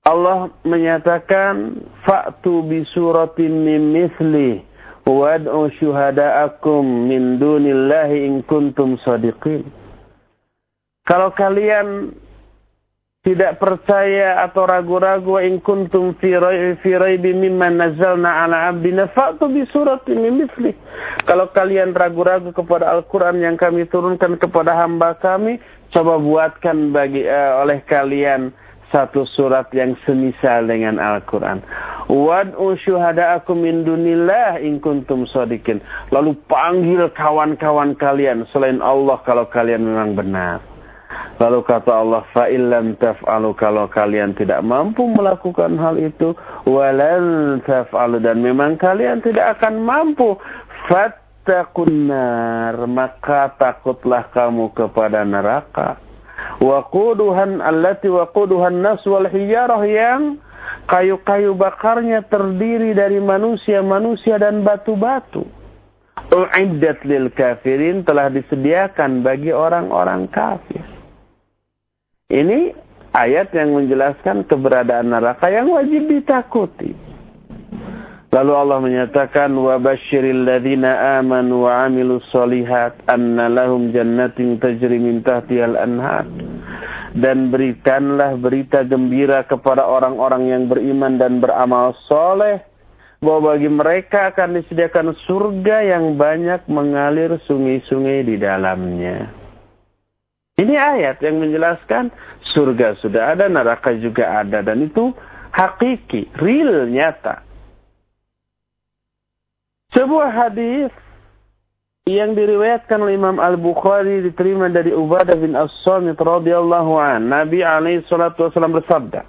[0.01, 4.65] Allah menyatakan, Fa'tu bi suratin min mislih
[5.06, 9.66] wad'u syuhada'akum min dunillahi in kuntum sadiqin.
[11.02, 12.14] Kalau kalian
[13.22, 16.34] tidak percaya atau ragu-ragu in kuntum fi
[16.98, 20.74] raibi mimma nazzalna ala abdina fa'tu bi suratin min mithlih.
[21.22, 25.62] Kalau kalian ragu-ragu kepada Al-Qur'an yang kami turunkan kepada hamba kami,
[25.94, 28.50] coba buatkan bagi uh, oleh kalian
[28.92, 31.64] satu surat yang semisal dengan Al-Quran.
[32.12, 35.24] Wad'u syuhada'akum min dunillah in kuntum.
[36.12, 40.60] Lalu panggil kawan-kawan kalian selain Allah kalau kalian memang benar.
[41.40, 46.36] Lalu kata Allah, fa'illam taf'alu kalau kalian tidak mampu melakukan hal itu,
[46.68, 50.38] walan taf'alu dan memang kalian tidak akan mampu,
[50.86, 56.11] fattaqun nar, maka takutlah kamu kepada neraka
[56.62, 60.38] waquduhan allati waquduhan nas wal hijarah yang
[60.86, 65.46] kayu-kayu bakarnya terdiri dari manusia-manusia dan batu-batu.
[66.32, 70.80] Uiddat lil kafirin telah disediakan bagi orang-orang kafir.
[72.32, 72.72] Ini
[73.12, 77.11] ayat yang menjelaskan keberadaan neraka yang wajib ditakuti.
[78.32, 85.20] Lalu Allah menyatakan wa basyiril ladzina amanu wa amilus solihat anna lahum jannatin tajri min
[85.20, 86.24] tahtihal anhar
[87.12, 92.64] dan berikanlah berita gembira kepada orang-orang yang beriman dan beramal soleh
[93.20, 99.28] bahwa bagi mereka akan disediakan surga yang banyak mengalir sungai-sungai di dalamnya.
[100.56, 102.08] Ini ayat yang menjelaskan
[102.56, 104.64] surga sudah ada, neraka juga ada.
[104.64, 105.12] Dan itu
[105.52, 107.51] hakiki, real, nyata.
[109.92, 110.88] Sebuah hadis
[112.08, 117.30] yang diriwayatkan oleh Imam Al-Bukhari diterima dari Ubadah bin As-Samit radhiyallahu an.
[117.30, 119.22] Nabi alaihi salatu wasallam bersabda,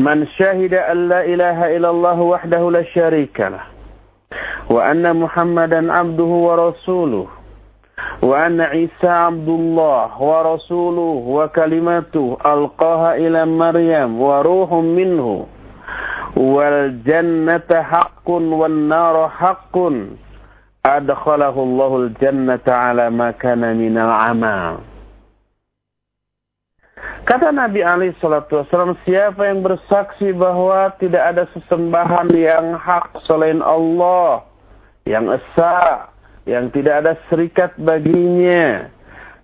[0.00, 3.64] "Man syahida an la ilaha illallah wahdahu la syarika lah
[4.72, 7.28] wa anna Muhammadan abduhu wa rasuluh
[8.24, 15.44] wa anna Isa abdullah wa rasuluh wa kalimatuh alqaha ila Maryam wa ruhum minhu."
[16.36, 20.16] wal jannata haqqun wan naru haqqun.
[20.82, 24.82] Adkhalahu Allahul jannata ala ma kana minal amal.
[27.22, 33.62] Kata Nabi Ali Shallallahu Wasallam, siapa yang bersaksi bahwa tidak ada sesembahan yang hak selain
[33.62, 34.42] Allah,
[35.06, 36.10] yang esa,
[36.50, 38.90] yang tidak ada serikat baginya,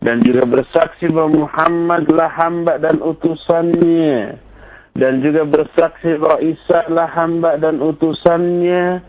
[0.03, 4.43] dan juga bersaksi bahwa Muhammadlah hamba dan utusannya,
[4.97, 9.03] dan juga bersaksi bahwa Isa adalah hamba dan utusannya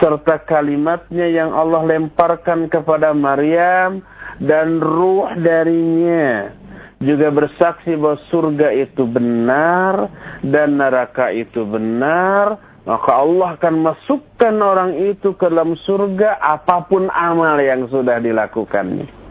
[0.00, 4.00] serta kalimatnya yang Allah lemparkan kepada Maryam
[4.40, 6.54] dan ruh darinya.
[6.98, 10.10] Juga bersaksi bahwa surga itu benar
[10.42, 12.58] dan neraka itu benar
[12.88, 19.27] maka Allah akan masukkan orang itu ke dalam surga apa pun amal yang sudah dilakukannya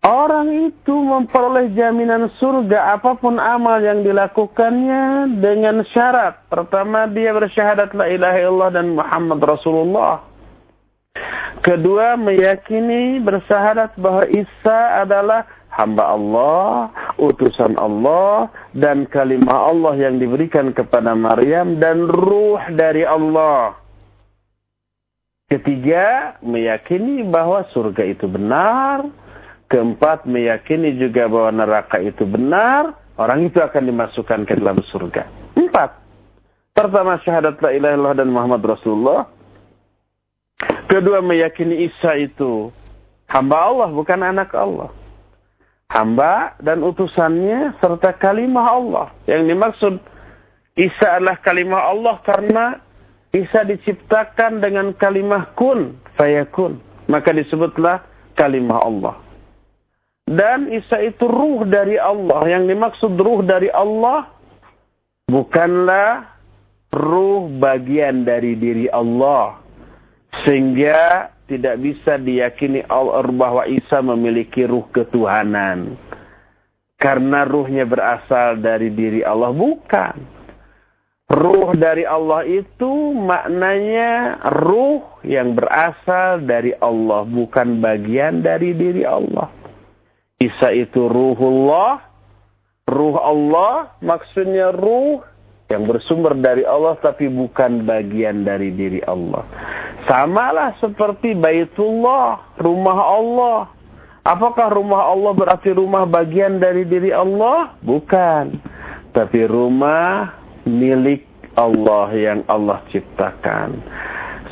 [0.00, 6.48] Orang itu memperoleh jaminan surga apa pun amal yang dilakukannya dengan syarat.
[6.48, 10.24] Pertama dia bersyahadat la ilaha illallah dan Muhammad Rasulullah.
[11.60, 16.88] Kedua meyakini bersyahadat bahwa Isa adalah hamba Allah,
[17.20, 23.76] utusan Allah, dan kalimah Allah yang diberikan kepada Maryam dan ruh dari Allah.
[25.52, 29.04] Ketiga, meyakini bahwa surga itu benar,
[29.70, 35.54] Keempat, meyakini juga bahwa neraka itu benar, orang itu akan dimasukkan ke dalam surga.
[35.54, 35.94] Empat,
[36.74, 39.30] pertama syahadat la ilaha illallah dan Muhammad Rasulullah.
[40.90, 42.74] Kedua, meyakini Isa itu
[43.30, 44.90] hamba Allah, bukan anak Allah.
[45.86, 49.06] Hamba dan utusannya serta kalimah Allah.
[49.30, 49.94] Yang dimaksud
[50.74, 52.64] Isa adalah kalimah Allah karena
[53.30, 56.82] Isa diciptakan dengan kalimah kun, fayakun.
[57.06, 58.02] Maka disebutlah
[58.34, 59.29] kalimah Allah.
[60.30, 62.46] Dan Isa itu ruh dari Allah.
[62.46, 64.30] Yang dimaksud ruh dari Allah
[65.26, 66.38] bukanlah
[66.94, 69.58] ruh bagian dari diri Allah.
[70.46, 75.98] Sehingga tidak bisa diyakini Allah bahwa Isa memiliki ruh ketuhanan.
[76.94, 79.50] Karena ruhnya berasal dari diri Allah.
[79.50, 80.38] Bukan.
[81.30, 87.26] Ruh dari Allah itu maknanya ruh yang berasal dari Allah.
[87.26, 89.59] Bukan bagian dari diri Allah.
[90.40, 92.00] Isa itu ruhullah.
[92.88, 95.22] Ruh Allah maksudnya ruh
[95.70, 99.46] yang bersumber dari Allah tapi bukan bagian dari diri Allah.
[100.08, 103.60] Samalah seperti Baitullah, rumah Allah.
[104.26, 107.76] Apakah rumah Allah berarti rumah bagian dari diri Allah?
[107.84, 108.58] Bukan.
[109.12, 110.34] Tapi rumah
[110.64, 113.76] milik Allah yang Allah ciptakan.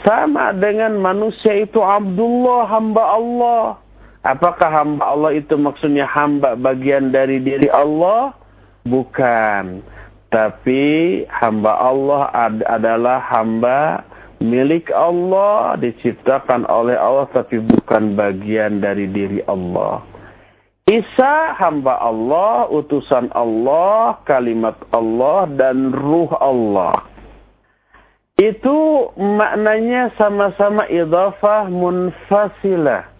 [0.06, 3.64] Sama dengan manusia itu Abdullah, hamba Allah.
[4.28, 8.36] Apakah hamba Allah itu maksudnya hamba bagian dari diri Allah?
[8.84, 9.80] Bukan.
[10.28, 10.84] Tapi
[11.32, 14.04] hamba Allah ad adalah hamba
[14.44, 20.04] milik Allah, diciptakan oleh Allah tapi bukan bagian dari diri Allah.
[20.84, 27.00] Isa hamba Allah, utusan Allah, kalimat Allah, dan ruh Allah.
[28.36, 33.17] Itu maknanya sama-sama idhafah munfasilah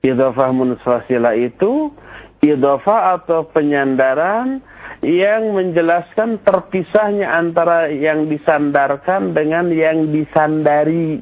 [0.00, 1.92] Idhofah munfasilah itu
[2.40, 4.64] idhofah atau penyandaran
[5.04, 11.20] yang menjelaskan terpisahnya antara yang disandarkan dengan yang disandari.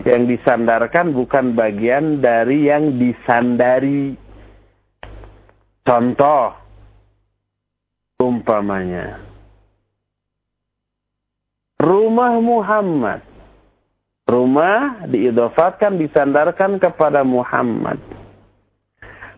[0.00, 4.16] Yang disandarkan bukan bagian dari yang disandari.
[5.84, 6.56] Contoh,
[8.18, 9.20] umpamanya.
[11.78, 13.29] Rumah Muhammad
[14.30, 17.98] Rumah diidofatkan, disandarkan kepada Muhammad.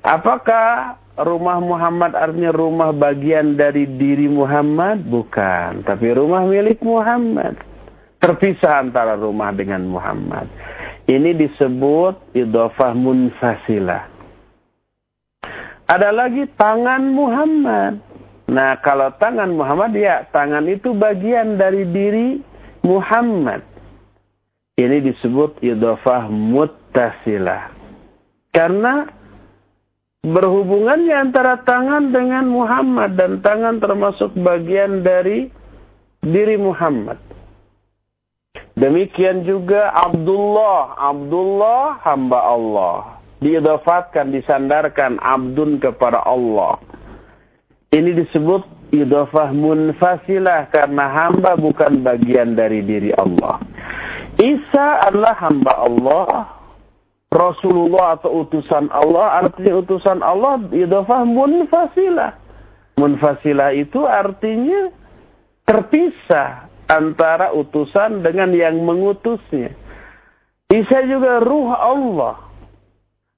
[0.04, 5.00] Apakah rumah Muhammad artinya rumah bagian dari diri Muhammad?
[5.08, 5.88] Bukan.
[5.88, 7.56] Tapi rumah milik Muhammad.
[8.20, 10.44] Terpisah antara rumah dengan Muhammad.
[11.08, 14.12] Ini disebut idofah munfasilah.
[15.88, 17.96] Ada lagi tangan Muhammad.
[18.52, 22.44] Nah, kalau tangan Muhammad ya, tangan itu bagian dari diri
[22.84, 23.71] Muhammad.
[24.72, 27.76] Ini disebut idofah muttasilah.
[28.52, 29.04] Karena
[30.24, 35.52] berhubungannya antara tangan dengan Muhammad dan tangan termasuk bagian dari
[36.24, 37.20] diri Muhammad.
[38.72, 42.98] Demikian juga Abdullah, Abdullah hamba Allah.
[43.44, 46.80] Diidafatkan, disandarkan abdun kepada Allah.
[47.92, 53.60] Ini disebut idafah munfasilah karena hamba bukan bagian dari diri Allah.
[54.42, 56.28] Isa adalah hamba Allah,
[57.30, 62.42] Rasulullah atau utusan Allah, artinya utusan Allah idofah munfasilah.
[62.98, 64.90] Munfasilah itu artinya
[65.62, 69.78] terpisah antara utusan dengan yang mengutusnya.
[70.74, 72.42] Isa juga ruh Allah.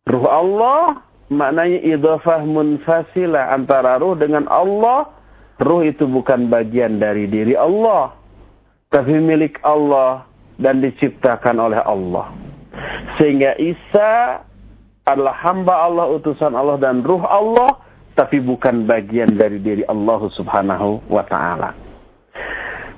[0.09, 5.13] Ruh Allah maknanya idofah munfasilah antara ruh dengan Allah.
[5.61, 8.17] Ruh itu bukan bagian dari diri Allah.
[8.91, 12.31] Tapi milik Allah dan diciptakan oleh Allah.
[13.19, 14.43] Sehingga Isa
[15.05, 17.79] adalah hamba Allah, utusan Allah dan ruh Allah,
[18.15, 21.75] tapi bukan bagian dari diri Allah subhanahu wa ta'ala.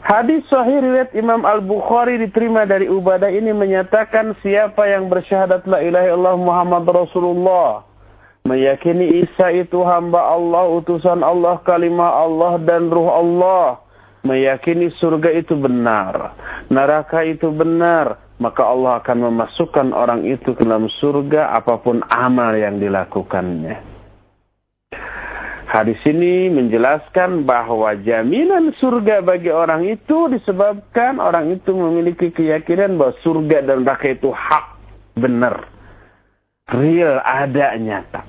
[0.06, 6.06] Hadis sahih riwayat Imam Al-Bukhari diterima dari Ubadah ini menyatakan siapa yang bersyahadat la ilaha
[6.06, 7.82] illallah Muhammad Rasulullah
[8.46, 13.82] meyakini Isa itu hamba Allah, utusan Allah, kalimah Allah dan ruh Allah,
[14.26, 16.34] meyakini surga itu benar,
[16.66, 22.52] neraka itu benar, maka Allah akan memasukkan orang itu ke dalam surga apa pun amal
[22.58, 23.96] yang dilakukannya.
[25.66, 33.14] Hadis ini menjelaskan bahwa jaminan surga bagi orang itu disebabkan orang itu memiliki keyakinan bahwa
[33.26, 34.66] surga dan neraka itu hak,
[35.18, 35.66] benar,
[36.70, 38.22] real, ada, nyata.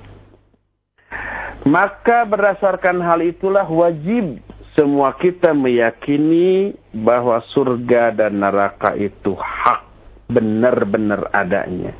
[1.62, 4.42] Maka berdasarkan hal itulah wajib
[4.78, 9.82] semua kita meyakini bahwa surga dan neraka itu hak
[10.30, 11.90] benar-benar adanya.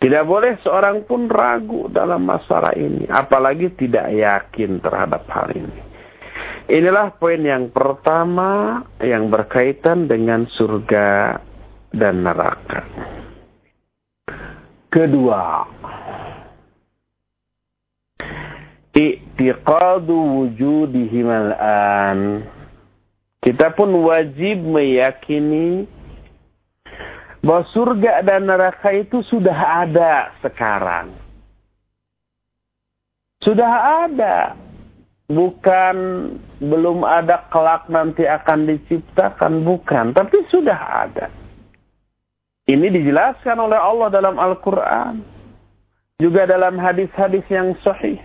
[0.00, 5.80] Tidak boleh seorang pun ragu dalam masalah ini, apalagi tidak yakin terhadap hal ini.
[6.72, 11.36] Inilah poin yang pertama yang berkaitan dengan surga
[11.92, 12.80] dan neraka.
[14.88, 15.68] Kedua,
[18.94, 22.44] i'tiqadu wujudihim al-an.
[23.40, 25.88] Kita pun wajib meyakini
[27.40, 31.16] bahwa surga dan neraka itu sudah ada sekarang.
[33.40, 34.52] Sudah ada.
[35.30, 35.96] Bukan
[36.58, 40.12] belum ada kelak nanti akan diciptakan, bukan.
[40.12, 41.30] Tapi sudah ada.
[42.68, 45.22] Ini dijelaskan oleh Allah dalam Al-Quran.
[46.20, 48.20] Juga dalam hadis-hadis yang sahih.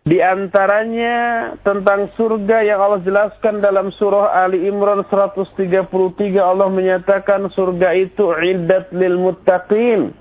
[0.00, 5.92] Di antaranya tentang surga yang Allah jelaskan dalam surah Ali Imran 133
[6.40, 10.16] Allah menyatakan surga itu iddat lil muttaqin.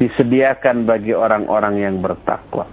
[0.00, 2.64] Disediakan bagi orang-orang yang bertakwa.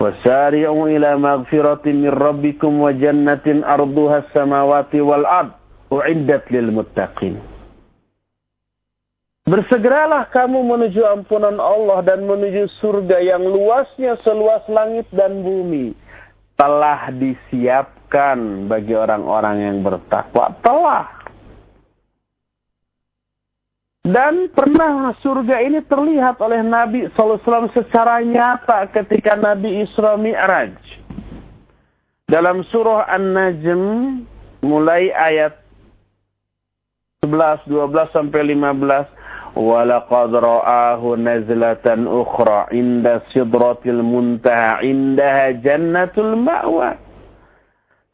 [0.00, 5.52] Wasari'u ila maghfiratin min rabbikum wa jannatin arduha samawati wal ard.
[5.92, 7.53] Uiddat lil muttaqin.
[9.44, 15.92] Bersegeralah kamu menuju ampunan Allah dan menuju surga yang luasnya seluas langit dan bumi.
[16.56, 20.48] Telah disiapkan bagi orang-orang yang bertakwa.
[20.64, 21.04] Telah.
[24.00, 30.72] Dan pernah surga ini terlihat oleh Nabi SAW secara nyata ketika Nabi Isra Mi'raj.
[32.32, 33.80] Dalam surah An-Najm
[34.64, 35.60] mulai ayat
[37.28, 39.23] 11, 12 sampai 15
[39.55, 41.85] ولقد رآه نزلة
[42.21, 46.91] أخرى عند سدرة المنتهى عندها جنة المأوى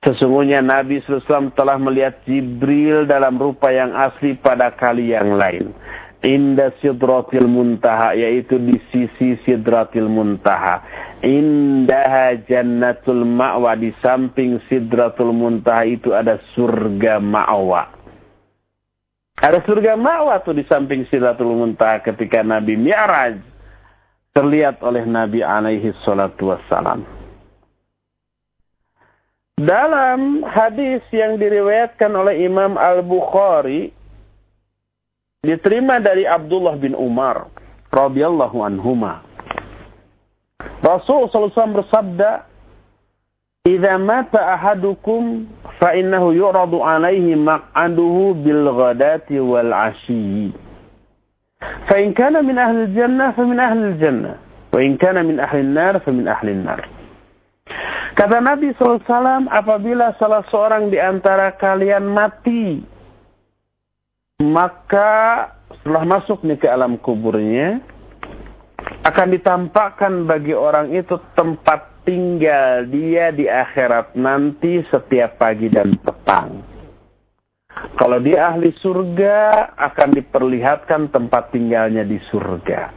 [0.05, 5.73] Sesungguhnya Nabi SAW telah melihat Jibril dalam rupa yang asli pada kali yang lain.
[6.21, 10.85] Inda sidratil muntaha, yaitu di sisi sidratil muntaha.
[11.25, 17.98] Indaha jannatul ma'wa, di samping sidratul muntaha itu ada surga ma'wa.
[19.38, 23.38] Ada surga ma'wa tuh di samping Sidratul Muntaha ketika Nabi Mi'raj
[24.34, 27.06] terlihat oleh Nabi alaihi salatu wassalam.
[29.60, 33.92] Dalam hadis yang diriwayatkan oleh Imam Al-Bukhari
[35.44, 37.48] diterima dari Abdullah bin Umar
[37.92, 39.20] radhiyallahu anhuma.
[40.80, 42.49] Rasul SAW bersabda,
[43.68, 45.44] Idza mata ahadukum
[45.76, 50.48] fa innahu yu'radu alaihi maq'aduhu bil ghadati wal 'ashyi.
[51.84, 54.40] Fa in kana min ahli jannah fa min ahli jannah
[54.72, 56.88] wa in kana min ahli nar fa min ahli nar.
[58.16, 62.80] Kata Nabi SAW, apabila salah seorang di antara kalian mati,
[64.40, 67.84] maka setelah masuk nih ke alam kuburnya,
[69.04, 76.58] akan ditampakkan bagi orang itu tempat tinggal dia di akhirat nanti setiap pagi dan petang.
[77.70, 82.90] Kalau dia ahli surga, akan diperlihatkan tempat tinggalnya di surga.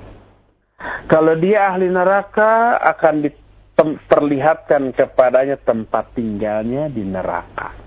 [1.05, 7.78] Kalau dia ahli neraka, akan diperlihatkan kepadanya tempat tinggalnya di neraka.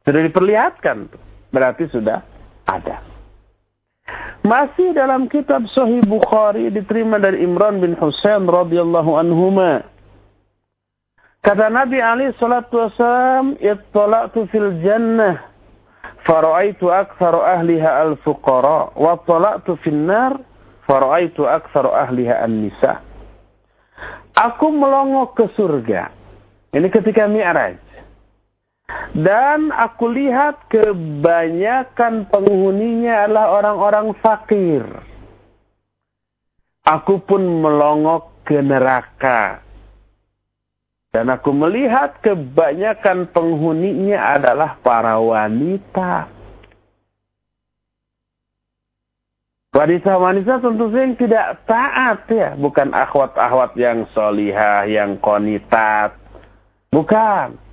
[0.00, 1.12] Sudah diperlihatkan,
[1.52, 2.24] berarti sudah
[2.64, 3.04] ada.
[4.40, 9.84] Masih dalam kitab Sahih Bukhari diterima dari Imran bin Husain radhiyallahu anhuma.
[11.40, 15.40] Kata Nabi Ali salatu wasallam, "Ittala'tu fil jannah
[16.28, 20.36] fara'aitu aktsara ahliha al-fuqara wa tala'tu fil nar
[20.84, 23.00] fara'aitu aktsara ahliha an-nisa."
[24.36, 26.12] Aku melongo ke surga.
[26.76, 27.80] Ini ketika Mi'raj.
[29.16, 34.84] Dan aku lihat kebanyakan penghuninya adalah orang-orang fakir.
[36.84, 39.69] Aku pun melongok ke neraka.
[41.10, 46.30] Dan aku melihat kebanyakan penghuninya adalah para wanita.
[49.70, 52.54] Wanita-wanita tentu saja yang tidak taat ya.
[52.58, 56.14] Bukan akhwat-akhwat yang solihah, yang konitat.
[56.90, 57.70] Bukan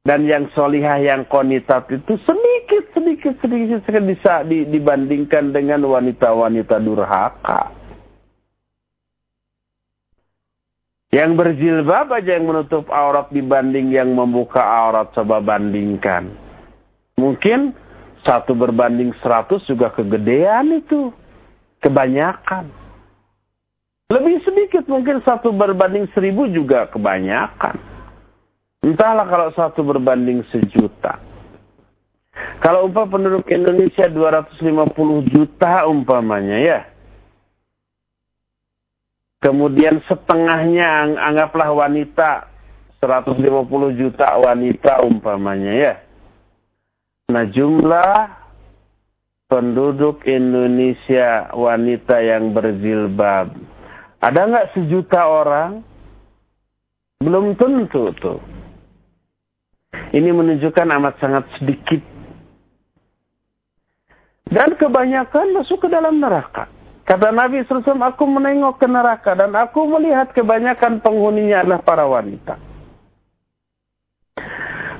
[0.00, 7.79] dan yang solihah yang konitat itu sedikit sedikit sedikit bisa dibandingkan dengan wanita-wanita durhaka.
[11.10, 16.30] Yang berjilbab aja yang menutup aurat dibanding yang membuka aurat coba bandingkan.
[17.18, 17.74] Mungkin
[18.22, 21.10] satu berbanding seratus juga kegedean itu.
[21.82, 22.70] Kebanyakan.
[24.10, 27.78] Lebih sedikit mungkin satu berbanding seribu juga kebanyakan.
[28.86, 31.18] Entahlah kalau satu berbanding sejuta.
[32.62, 36.80] Kalau umpah penduduk Indonesia 250 juta umpamanya ya.
[39.40, 42.44] Kemudian setengahnya anggaplah wanita
[43.00, 43.40] 150
[43.96, 45.94] juta wanita umpamanya ya.
[47.32, 48.36] Nah jumlah
[49.48, 53.56] penduduk Indonesia wanita yang berzilbab.
[54.20, 55.80] Ada nggak sejuta orang?
[57.24, 58.40] Belum tentu tuh.
[60.12, 62.02] Ini menunjukkan amat sangat sedikit.
[64.50, 66.79] Dan kebanyakan masuk ke dalam neraka.
[67.09, 72.57] Kata Nabi SAW, aku menengok ke neraka dan aku melihat kebanyakan penghuninya adalah para wanita.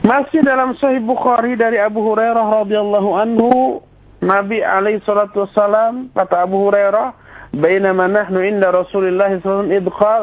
[0.06, 3.82] Masih dalam Sahih Bukhari dari Abu Hurairah radhiyallahu anhu,
[4.22, 7.18] Nabi alaihi salatu wasalam kata Abu Hurairah,
[7.58, 10.22] "Bainama nahnu inda Rasulillah sallallahu alaihi wasallam idqal,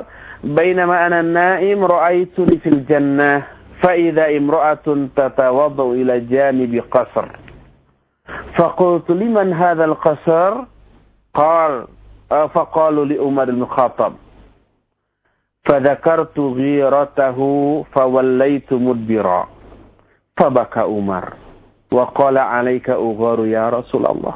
[0.55, 4.87] bainama ana naim ra'aituni fil jannah." فإذا امرأة
[5.17, 7.27] تتوضأ إلى جانب قصر
[8.57, 10.53] فقلت لمن هذا القصر
[11.37, 11.87] قال
[12.29, 14.13] فقالوا لأمر بن الخطاب
[15.65, 17.39] فذكرت غيرته
[17.93, 19.49] فوليت مدبرا
[20.37, 21.25] فبكى عمر
[21.93, 24.35] وقال عليك أغار يا رسول الله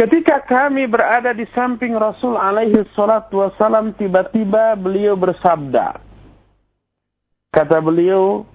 [0.00, 6.00] Ketika kami berada di samping Rasul alaihi salatu wasalam tiba-tiba beliau bersabda
[7.50, 8.46] Kata beliau,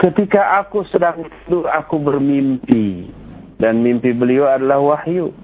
[0.00, 3.12] ketika aku sedang tidur, aku bermimpi.
[3.60, 5.36] Dan mimpi beliau adalah wahyu.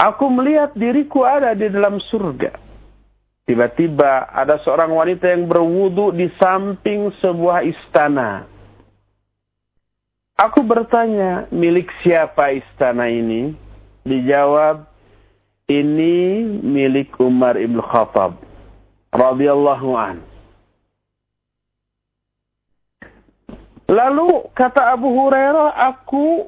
[0.00, 2.56] Aku melihat diriku ada di dalam surga.
[3.44, 8.46] Tiba-tiba ada seorang wanita yang berwudu di samping sebuah istana.
[10.38, 13.52] Aku bertanya, milik siapa istana ini?
[14.06, 14.88] Dijawab,
[15.68, 18.40] ini milik Umar ibn Khattab.
[19.10, 20.22] radhiyallahu an.
[23.90, 26.46] Lalu kata Abu Hurairah, aku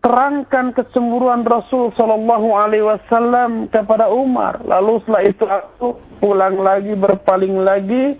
[0.00, 4.64] terangkan kecemburuan Rasul Shallallahu Alaihi Wasallam kepada Umar.
[4.64, 5.88] Lalu setelah itu aku
[6.20, 8.16] pulang lagi berpaling lagi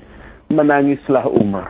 [0.52, 1.68] menangislah Umar.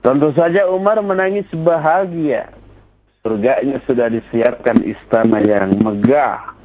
[0.00, 2.56] Tentu saja Umar menangis bahagia.
[3.20, 6.56] Surganya sudah disiapkan istana yang megah.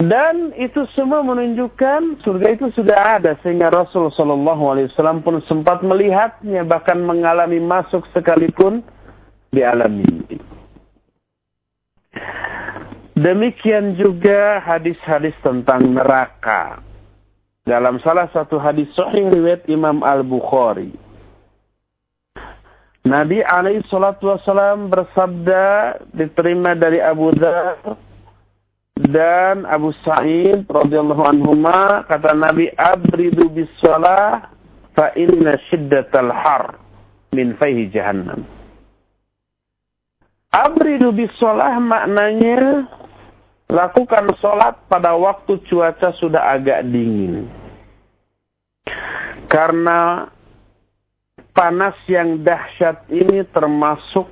[0.00, 5.84] Dan itu semua menunjukkan surga itu sudah ada sehingga Rasul Shallallahu Alaihi Wasallam pun sempat
[5.84, 8.80] melihatnya bahkan mengalami masuk sekalipun
[9.52, 10.40] di alam mimpi.
[13.12, 16.80] Demikian juga hadis-hadis tentang neraka.
[17.68, 20.96] Dalam salah satu hadis sahih riwayat Imam Al-Bukhari.
[23.04, 28.08] Nabi alaihi wasallam bersabda diterima dari Abu Dhar
[29.08, 34.52] dan Abu Sa'id radhiyallahu anhuma kata Nabi abridu bis shalah
[34.92, 35.56] fa inna
[36.36, 36.76] har
[37.32, 38.44] min faihi jahannam.
[40.50, 41.30] Abridu bis
[41.80, 42.90] maknanya
[43.70, 47.46] lakukan sholat pada waktu cuaca sudah agak dingin.
[49.46, 50.26] Karena
[51.54, 54.26] panas yang dahsyat ini termasuk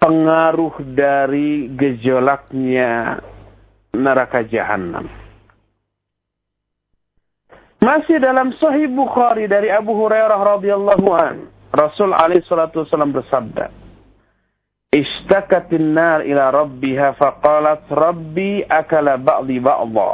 [0.00, 3.20] pengaruh dari gejolaknya
[4.02, 5.08] neraka jahanam.
[7.80, 13.70] Masih dalam Sahih Bukhari dari Abu Hurairah radhiyallahu an, Rasul alaihi salatu wasallam bersabda,
[14.90, 20.12] "Ishtakatin nar ila rabbiha faqalat rabbi akala ba'dhi ba'dha."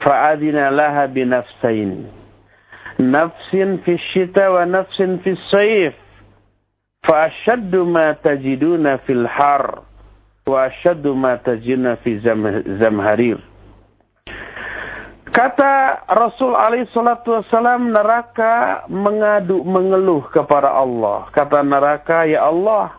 [0.00, 2.08] Fa'adina laha binafsain.
[3.00, 5.92] Nafsin fi syita wa nafsin fi sayf.
[7.04, 9.84] Fa'ashaddu ma tajiduna fil har
[10.46, 12.22] wa asyaddu ma tajina fi
[12.78, 13.42] zamharir.
[15.34, 17.34] Kata Rasul alaihi salatu
[17.82, 21.26] neraka mengadu mengeluh kepada Allah.
[21.34, 22.94] Kata neraka, "Ya Allah,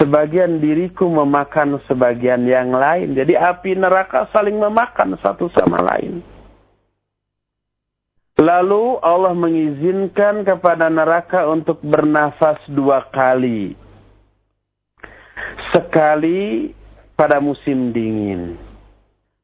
[0.00, 6.24] sebagian diriku memakan sebagian yang lain." Jadi api neraka saling memakan satu sama lain.
[8.40, 13.76] Lalu Allah mengizinkan kepada neraka untuk bernafas dua kali
[15.98, 16.70] sekali
[17.18, 18.54] pada musim dingin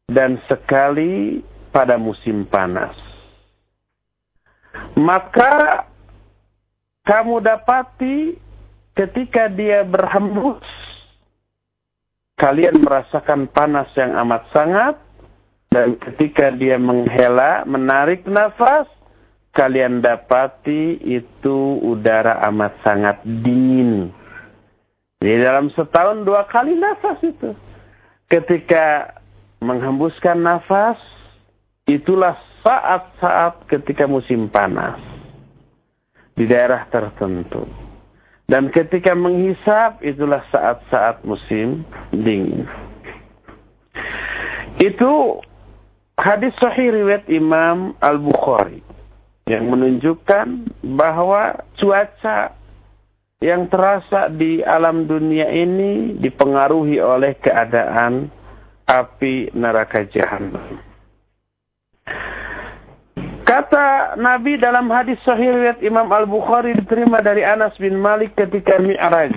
[0.06, 1.42] dan sekali
[1.74, 2.94] pada musim panas.
[4.94, 5.82] Maka
[7.02, 8.38] kamu dapati
[8.94, 10.62] ketika dia berhembus,
[12.38, 14.94] kalian merasakan panas yang amat sangat,
[15.74, 18.86] dan ketika dia menghela, menarik nafas,
[19.58, 24.14] kalian dapati itu udara amat sangat dingin.
[25.24, 27.56] Di dalam setahun dua kali nafas itu.
[28.28, 29.16] Ketika
[29.64, 31.00] menghembuskan nafas,
[31.88, 35.00] itulah saat-saat ketika musim panas.
[36.36, 37.64] Di daerah tertentu.
[38.44, 42.68] Dan ketika menghisap, itulah saat-saat musim dingin.
[44.76, 45.40] Itu
[46.20, 48.84] hadis sahih riwayat Imam Al-Bukhari.
[49.48, 50.46] Yang menunjukkan
[51.00, 52.52] bahwa cuaca
[53.42, 58.30] yang terasa di alam dunia ini dipengaruhi oleh keadaan
[58.86, 60.78] api neraka jahanam.
[63.44, 69.36] Kata Nabi dalam hadis sahih riwayat Imam Al-Bukhari diterima dari Anas bin Malik ketika Mi'raj.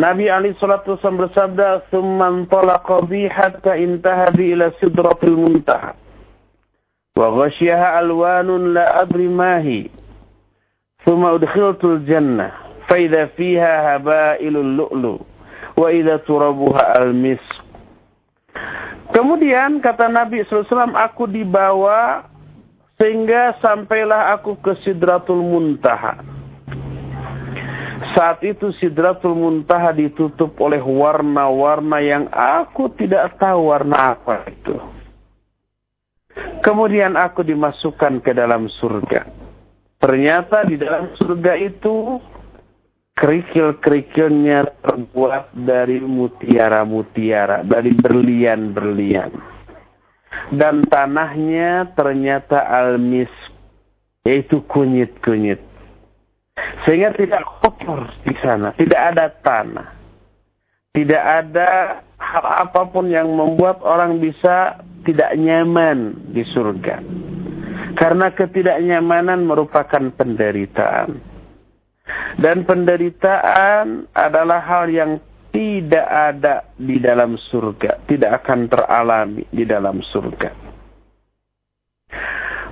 [0.00, 5.92] Nabi Ali salatu wasallam bersabda, "Tsumman talaqa bi hatta intaha bi ila sidratil muntaha."
[7.12, 9.28] Wa ghasyaha alwanun la adri
[11.02, 12.48] ثم أدخلت الجنة
[12.88, 15.18] فإذا فيها هبائل اللؤلؤ
[15.76, 17.62] وإذا ترابها المسك.
[19.12, 22.24] Kemudian kata Nabi SAW, aku dibawa
[22.96, 26.16] sehingga sampailah aku ke Sidratul Muntaha.
[28.16, 34.80] Saat itu Sidratul Muntaha ditutup oleh warna-warna yang aku tidak tahu warna apa itu.
[36.64, 39.41] Kemudian aku dimasukkan ke dalam surga.
[40.02, 42.18] Ternyata di dalam surga itu
[43.14, 49.30] kerikil-kerikilnya terbuat dari mutiara-mutiara, dari berlian-berlian.
[50.50, 53.30] Dan tanahnya ternyata almis,
[54.26, 55.62] yaitu kunyit-kunyit.
[56.82, 59.88] Sehingga tidak kotor di sana, tidak ada tanah.
[60.92, 61.68] Tidak ada
[62.20, 67.00] hal apa pun yang membuat orang bisa tidak nyaman di surga.
[67.92, 71.20] Karena ketidaknyamanan merupakan penderitaan.
[72.40, 75.20] Dan penderitaan adalah hal yang
[75.52, 78.08] tidak ada di dalam surga.
[78.08, 80.50] Tidak akan teralami di dalam surga.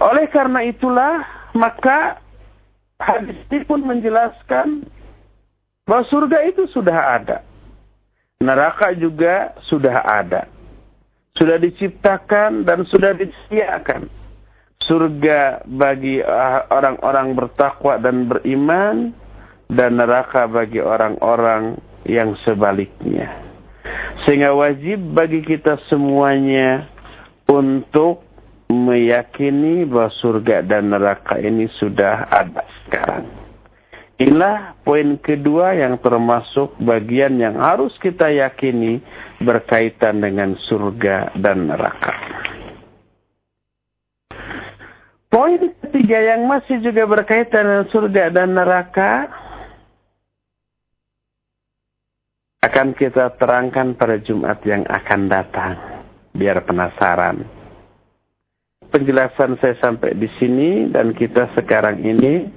[0.01, 1.21] Oleh karena itulah,
[1.53, 2.17] maka
[2.97, 4.89] hadis ini pun menjelaskan
[5.85, 7.39] bahwa surga itu sudah ada.
[8.41, 10.49] Neraka juga sudah ada.
[11.37, 14.09] Sudah diciptakan dan sudah disediakan
[14.91, 19.15] surga bagi ah, orang-orang bertakwa dan beriman
[19.71, 23.31] dan neraka bagi orang-orang yang sebaliknya.
[24.27, 26.91] Sehingga wajib bagi kita semuanya
[27.47, 28.27] untuk
[28.67, 33.27] meyakini bahwa surga dan neraka ini sudah ada sekarang.
[34.21, 39.01] Inilah poin kedua yang termasuk bagian yang harus kita yakini
[39.41, 42.13] berkaitan dengan surga dan neraka.
[45.31, 49.31] Poin ketiga yang masih juga berkaitan dengan surga dan neraka
[52.67, 55.75] akan kita terangkan pada Jumat yang akan datang.
[56.35, 57.47] Biar penasaran.
[58.91, 62.51] Penjelasan saya sampai di sini dan kita sekarang ini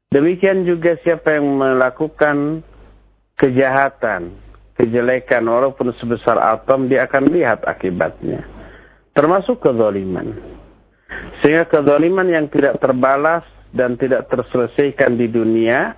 [0.09, 2.65] Demikian juga siapa yang melakukan
[3.37, 4.37] kejahatan,
[4.77, 8.45] kejelekan walaupun sebesar atom dia akan lihat akibatnya.
[9.13, 10.33] Termasuk kezaliman.
[11.41, 15.93] Sehingga kezaliman yang tidak terbalas dan tidak terselesaikan di dunia,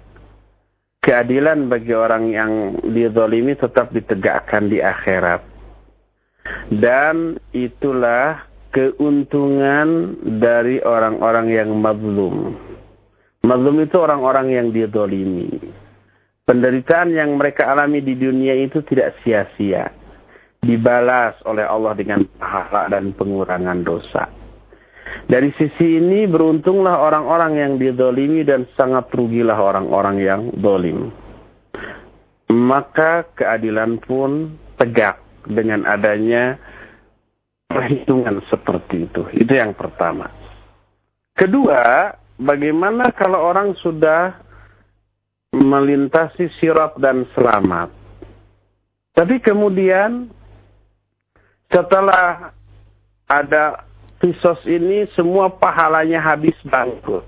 [1.04, 2.52] keadilan bagi orang yang
[2.84, 5.44] dizalimi tetap ditegakkan di akhirat.
[6.72, 12.56] Dan itulah keuntungan dari orang-orang yang mazlum.
[13.44, 15.60] Mazlum itu orang-orang yang didolimi.
[16.48, 19.92] Penderitaan yang mereka alami di dunia itu tidak sia-sia.
[20.62, 24.30] Dibalas oleh Allah dengan pahala dan pengurangan dosa.
[25.28, 31.12] Dari sisi ini beruntunglah orang-orang yang didolimi dan sangat rugilah orang-orang yang dolim.
[32.52, 36.60] Maka keadilan pun tegak dengan adanya
[37.72, 39.24] perhitungan seperti itu.
[39.36, 40.28] Itu yang pertama.
[41.34, 44.36] Kedua, bagaimana kalau orang sudah
[45.56, 47.92] melintasi sirat dan selamat.
[49.12, 50.32] Tapi kemudian
[51.68, 52.56] setelah
[53.28, 53.84] ada
[54.24, 57.28] kisos ini semua pahalanya habis bangkrut.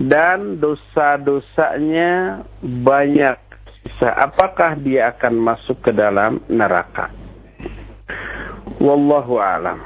[0.00, 3.38] Dan dosa-dosanya banyak
[3.84, 4.08] sisa.
[4.18, 7.25] Apakah dia akan masuk ke dalam neraka?
[8.86, 9.82] Wallahu alam.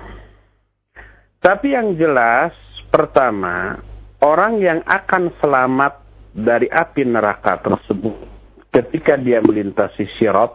[1.40, 2.53] Tapi yang jelas,
[2.92, 3.80] pertama,
[4.20, 6.05] orang yang akan selamat
[6.36, 8.28] dari api neraka tersebut
[8.68, 10.53] ketika dia melintasi syirat,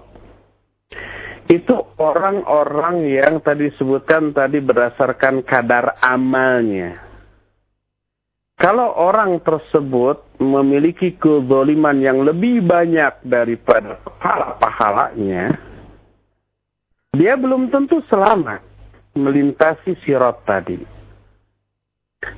[1.50, 7.02] itu orang-orang yang tadi disebutkan tadi berdasarkan kadar amalnya.
[8.56, 15.75] Kalau orang tersebut memiliki kezoliman yang lebih banyak daripada pahala-pahalanya,
[17.16, 18.62] dia belum tentu selamat
[19.16, 20.84] melintasi sirot tadi.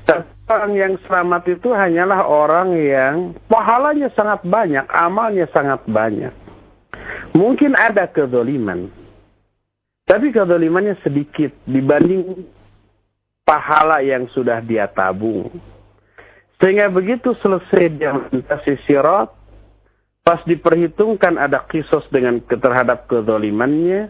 [0.06, 3.16] Dan orang yang selamat itu hanyalah orang yang
[3.48, 6.34] pahalanya sangat banyak, amalnya sangat banyak.
[7.34, 8.92] Mungkin ada kedoliman.
[10.08, 12.48] Tapi kedolimannya sedikit dibanding
[13.44, 15.52] pahala yang sudah dia tabung.
[16.60, 19.30] Sehingga begitu selesai dia melintasi sirot,
[20.26, 24.10] pas diperhitungkan ada kisos dengan terhadap kedolimannya,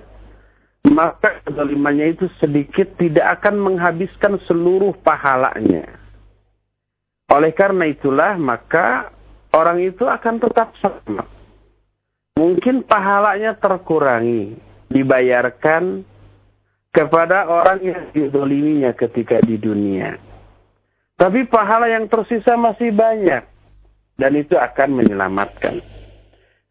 [0.88, 5.88] maka kezalimannya itu sedikit tidak akan menghabiskan seluruh pahalanya.
[7.28, 9.12] Oleh karena itulah maka
[9.52, 11.28] orang itu akan tetap selamat.
[12.38, 14.56] Mungkin pahalanya terkurangi,
[14.94, 16.06] dibayarkan
[16.94, 20.16] kepada orang yang didoliminya ketika di dunia.
[21.18, 23.44] Tapi pahala yang tersisa masih banyak.
[24.18, 25.78] Dan itu akan menyelamatkan.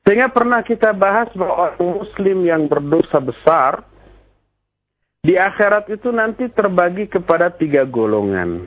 [0.07, 3.87] Sehingga pernah kita bahas bahwa orang muslim yang berdosa besar,
[5.27, 8.63] di akhirat itu nanti terbagi kepada tiga golongan.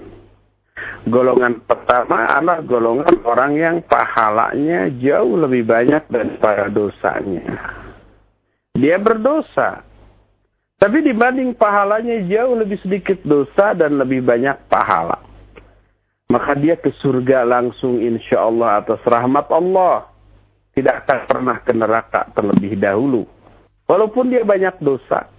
[1.07, 7.47] Golongan pertama adalah golongan orang yang pahalanya jauh lebih banyak daripada dosanya.
[8.75, 9.87] Dia berdosa.
[10.79, 15.19] Tapi dibanding pahalanya jauh lebih sedikit dosa dan lebih banyak pahala.
[16.27, 20.11] Maka dia ke surga langsung insya Allah atas rahmat Allah.
[20.75, 23.23] Tidak akan pernah ke neraka terlebih dahulu.
[23.87, 25.38] Walaupun dia banyak dosa.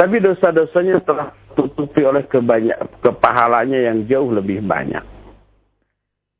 [0.00, 5.04] Tapi dosa-dosanya telah tutupi oleh kebanyak, kepahalanya yang jauh lebih banyak.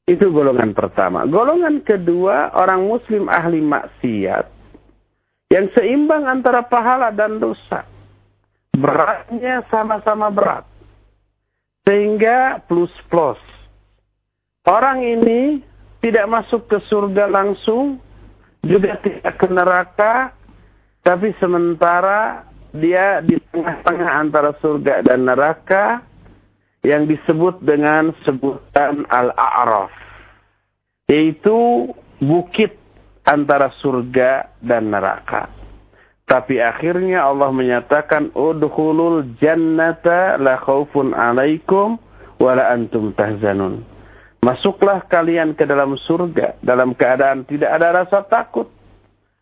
[0.08, 1.28] Itu golongan pertama.
[1.28, 4.48] Golongan kedua, orang muslim ahli maksiat.
[5.52, 7.84] Yang seimbang antara pahala dan dosa.
[8.72, 10.64] Beratnya sama-sama berat.
[11.84, 13.44] Sehingga plus-plus.
[14.64, 15.60] Orang ini
[16.00, 18.00] tidak masuk ke surga langsung,
[18.64, 20.32] juga tidak ke neraka,
[21.04, 26.04] tapi sementara dia di tengah-tengah antara surga dan neraka
[26.86, 29.92] yang disebut dengan sebutan Al-A'raf.
[31.10, 31.90] Yaitu
[32.22, 32.78] bukit
[33.26, 35.50] antara surga dan neraka.
[36.30, 41.98] Tapi akhirnya Allah menyatakan udkhulul jannata la khaufun 'alaikum
[42.38, 43.82] wa la antum tahzanun.
[44.40, 48.70] Masuklah kalian ke dalam surga dalam keadaan tidak ada rasa takut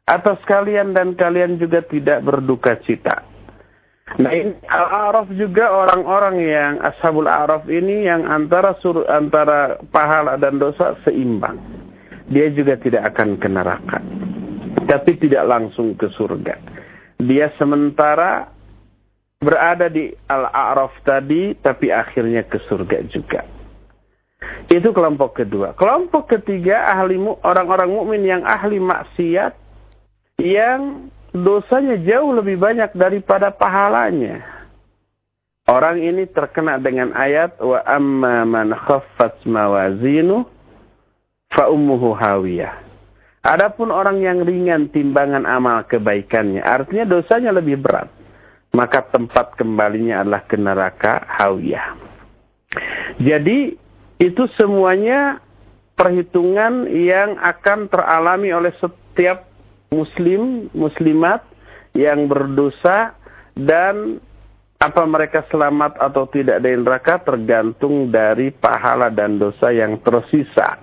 [0.09, 3.29] atas kalian dan kalian juga tidak berduka cita.
[4.17, 10.57] Nah ini Al-A'raf juga orang-orang yang Ashabul A'raf ini yang antara sur, antara pahala dan
[10.57, 11.61] dosa seimbang.
[12.33, 14.01] Dia juga tidak akan ke neraka.
[14.89, 16.57] Tapi tidak langsung ke surga.
[17.21, 18.49] Dia sementara
[19.45, 23.45] berada di Al-A'raf tadi tapi akhirnya ke surga juga.
[24.73, 25.77] Itu kelompok kedua.
[25.77, 29.68] Kelompok ketiga ahli orang-orang mukmin yang ahli maksiat
[30.39, 34.47] yang dosanya jauh lebih banyak daripada pahalanya.
[35.69, 40.49] Orang ini terkena dengan ayat wa amma man khaffat mawazinu
[41.53, 42.73] fa ummuhu hawiyah.
[43.45, 48.09] Adapun orang yang ringan timbangan amal kebaikannya, artinya dosanya lebih berat,
[48.73, 51.97] maka tempat kembalinya adalah ke neraka hawiyah.
[53.21, 53.77] Jadi
[54.19, 55.43] itu semuanya
[55.99, 59.48] perhitungan yang akan teralami oleh setiap
[59.93, 61.45] muslim, muslimat
[61.97, 63.17] yang berdosa
[63.57, 64.21] dan
[64.79, 70.79] apa mereka selamat atau tidak dari neraka tergantung dari pahala dan dosa yang tersisa.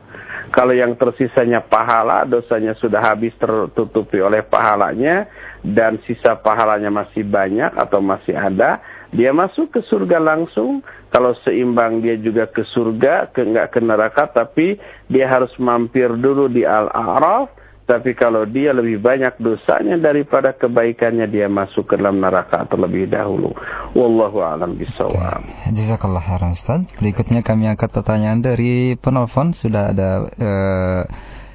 [0.52, 5.26] Kalau yang tersisanya pahala, dosanya sudah habis tertutupi oleh pahalanya
[5.64, 8.84] dan sisa pahalanya masih banyak atau masih ada,
[9.16, 10.84] dia masuk ke surga langsung.
[11.10, 14.76] Kalau seimbang dia juga ke surga, ke enggak ke neraka, tapi
[15.08, 21.46] dia harus mampir dulu di Al-A'raf tapi kalau dia lebih banyak dosanya daripada kebaikannya, dia
[21.46, 23.54] masuk ke dalam neraka terlebih dahulu.
[23.94, 25.46] Wallahu a'lam bishawab.
[25.70, 26.82] Jazakallah khairan Ustaz.
[26.98, 29.54] Berikutnya kami angkat pertanyaan dari penelpon.
[29.54, 31.02] Sudah ada uh,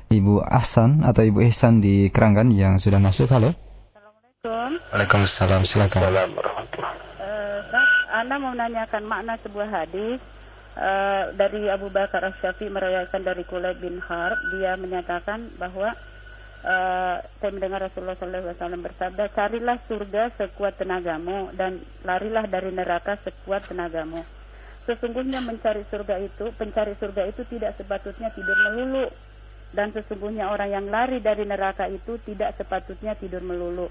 [0.07, 3.27] Ibu Ahsan atau Ibu Ihsan di Keranggan yang sudah masuk.
[3.27, 3.51] Halo.
[3.91, 4.87] Assalamualaikum.
[4.95, 5.61] Waalaikumsalam.
[5.67, 6.15] Silakan.
[6.15, 7.59] Uh,
[8.15, 10.23] Anda mau menanyakan makna sebuah hadis
[10.79, 15.91] uh, dari Abu Bakar Asy-Syafi'i meriwayatkan dari Kulayb bin Harb dia menyatakan bahwa
[16.65, 23.69] uh, saya mendengar Rasulullah SAW bersabda, carilah surga sekuat tenagamu dan larilah dari neraka sekuat
[23.69, 24.21] tenagamu.
[24.89, 29.07] Sesungguhnya mencari surga itu, pencari surga itu tidak sepatutnya tidur melulu.
[29.71, 33.87] Dan sesungguhnya orang yang lari dari neraka itu tidak sepatutnya tidur melulu.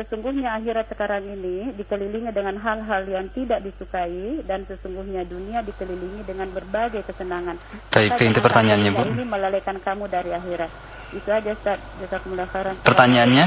[0.00, 6.48] Sesungguhnya akhirat sekarang ini dikelilingi dengan hal-hal yang tidak disukai dan sesungguhnya dunia dikelilingi dengan
[6.56, 7.60] berbagai kesenangan.
[7.92, 9.04] Baik, itu pertanyaannya Bu.
[9.12, 10.72] Ini melalaikan kamu dari akhirat.
[11.12, 11.76] Itu aja Ustaz.
[12.00, 12.80] Jazakumullah khairan.
[12.80, 13.44] Pertanyaannya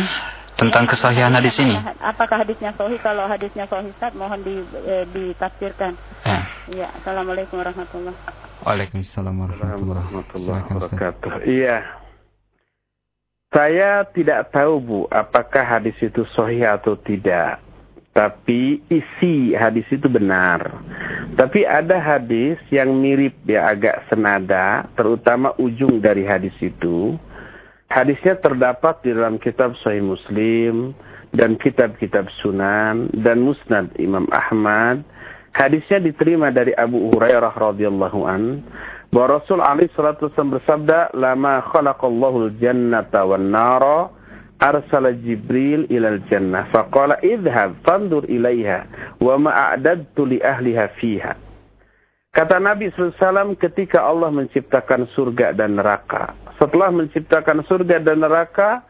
[0.54, 1.74] tentang kesahihan hadis ini.
[1.98, 3.02] Apakah hadisnya sahih?
[3.02, 5.98] Kalau hadisnya sahih Ustaz mohon di, eh, ditafsirkan.
[6.22, 6.46] Ya.
[6.70, 6.88] ya.
[7.02, 8.62] Assalamualaikum warahmatullahi wabarakatuh.
[8.62, 11.32] Waalaikumsalam warahmatullahi wabarakatuh.
[11.50, 12.03] Iya.
[13.54, 17.62] Saya tidak tahu Bu, apakah hadis itu sahih atau tidak.
[18.14, 20.82] Tapi isi hadis itu benar.
[21.38, 27.18] Tapi ada hadis yang mirip ya agak senada, terutama ujung dari hadis itu
[27.94, 30.98] Hadisnya terdapat di dalam kitab Sahih Muslim
[31.30, 35.06] dan kitab-kitab Sunan dan Musnad Imam Ahmad.
[35.54, 38.66] Hadisnya diterima dari Abu Hurairah radhiyallahu an
[39.14, 44.10] bahwa Rasul alaihi salatu wasallam bersabda, "Lama khalaqallahu al-jannata wan nara
[44.58, 48.90] arsala Jibril ila al-jannah faqala idhhab fandur ilaiha
[49.22, 51.38] wa ma a'dadtu li ahliha fiha."
[52.34, 56.34] Kata Nabi SAW ketika Allah menciptakan surga dan neraka.
[56.58, 58.82] Setelah menciptakan surga dan neraka,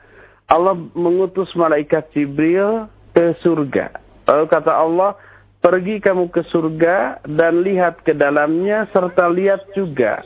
[0.48, 4.00] Allah mengutus malaikat Jibril ke surga.
[4.32, 5.20] Lalu kata Allah,
[5.64, 10.20] pergi kamu ke surga dan lihat ke dalamnya serta lihat juga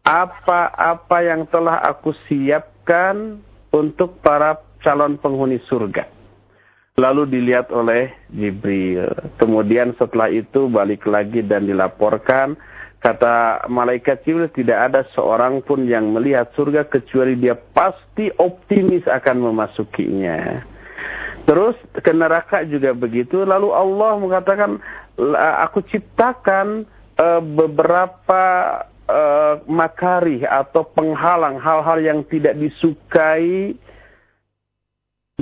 [0.00, 6.18] apa-apa yang telah aku siapkan untuk para calon penghuni surga.
[7.00, 9.08] lalu dilihat oleh Jibril.
[9.40, 12.60] Kemudian setelah itu balik lagi dan dilaporkan
[13.00, 19.36] kata malaikat Jibril tidak ada seorang pun yang melihat surga kecuali dia pasti optimis akan
[19.48, 20.60] memasukinya.
[21.50, 23.42] Terus ke neraka juga begitu.
[23.42, 24.78] Lalu Allah mengatakan
[25.66, 26.86] aku ciptakan
[27.18, 28.42] uh, beberapa
[29.10, 33.74] uh, makari atau penghalang hal-hal yang tidak disukai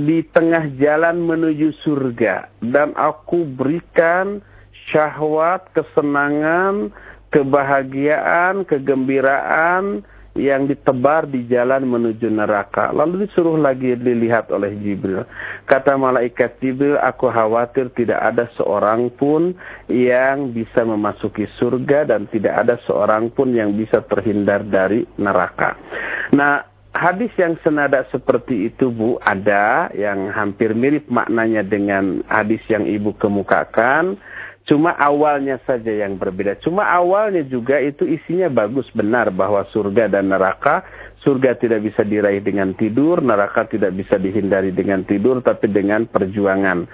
[0.01, 4.41] di tengah jalan menuju surga dan aku berikan
[4.89, 6.89] syahwat, kesenangan,
[7.35, 10.07] kebahagiaan, kegembiraan
[10.39, 12.95] yang ditebar di jalan menuju neraka.
[12.95, 15.27] Lalu disuruh lagi dilihat oleh Jibril.
[15.67, 19.53] Kata malaikat Jibril, aku khawatir tidak ada seorang pun
[19.91, 25.75] yang bisa memasuki surga dan tidak ada seorang pun yang bisa terhindar dari neraka.
[26.33, 26.65] Nah,
[26.95, 33.19] hadis yang senada seperti itu Bu ada yang hampir mirip maknanya dengan hadis yang Ibu
[33.21, 34.17] kemukakan
[34.69, 36.61] Cuma awalnya saja yang berbeda.
[36.61, 40.85] Cuma awalnya juga itu isinya bagus benar bahwa surga dan neraka
[41.29, 46.89] surga tidak bisa diraih dengan tidur, neraka tidak bisa dihindari dengan tidur tapi dengan perjuangan.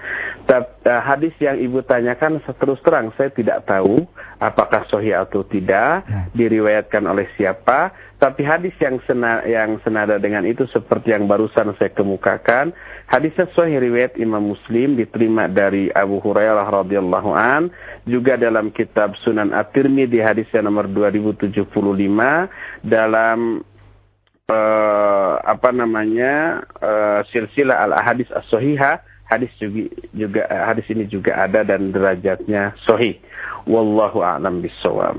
[0.51, 4.03] Uh, hadis yang Ibu tanyakan terus terang saya tidak tahu
[4.43, 6.27] apakah sahih atau tidak, ya.
[6.35, 11.95] diriwayatkan oleh siapa, tapi hadis yang sena, yang senada dengan itu seperti yang barusan saya
[11.95, 12.75] kemukakan,
[13.07, 17.71] hadisnya sahih riwayat Imam Muslim diterima dari Abu Hurairah radhiyallahu an,
[18.03, 21.63] juga dalam kitab Sunan At-Tirmidzi hadisnya nomor 2075
[22.83, 23.63] dalam
[24.49, 31.33] uh, apa namanya uh, silsilah al hadis as sahihah hadis juga, juga hadis ini juga
[31.33, 33.17] ada dan derajatnya sahih.
[33.65, 35.17] Wallahu a'lam bishawab.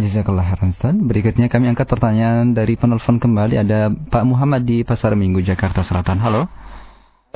[0.00, 1.04] Jazakallah khairan.
[1.04, 6.16] Berikutnya kami angkat pertanyaan dari penelpon kembali ada Pak Muhammad di Pasar Minggu Jakarta Selatan.
[6.16, 6.48] Halo.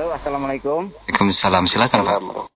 [0.01, 0.89] Halo, Assalamualaikum.
[0.89, 1.69] Waalaikumsalam.
[1.69, 2.49] Silakan Pak.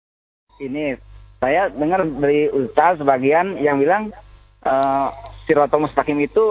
[0.57, 0.97] Ini
[1.37, 4.09] saya dengar dari Ustaz sebagian yang bilang
[4.65, 5.13] uh,
[5.45, 6.41] Sirotol Mustaqim itu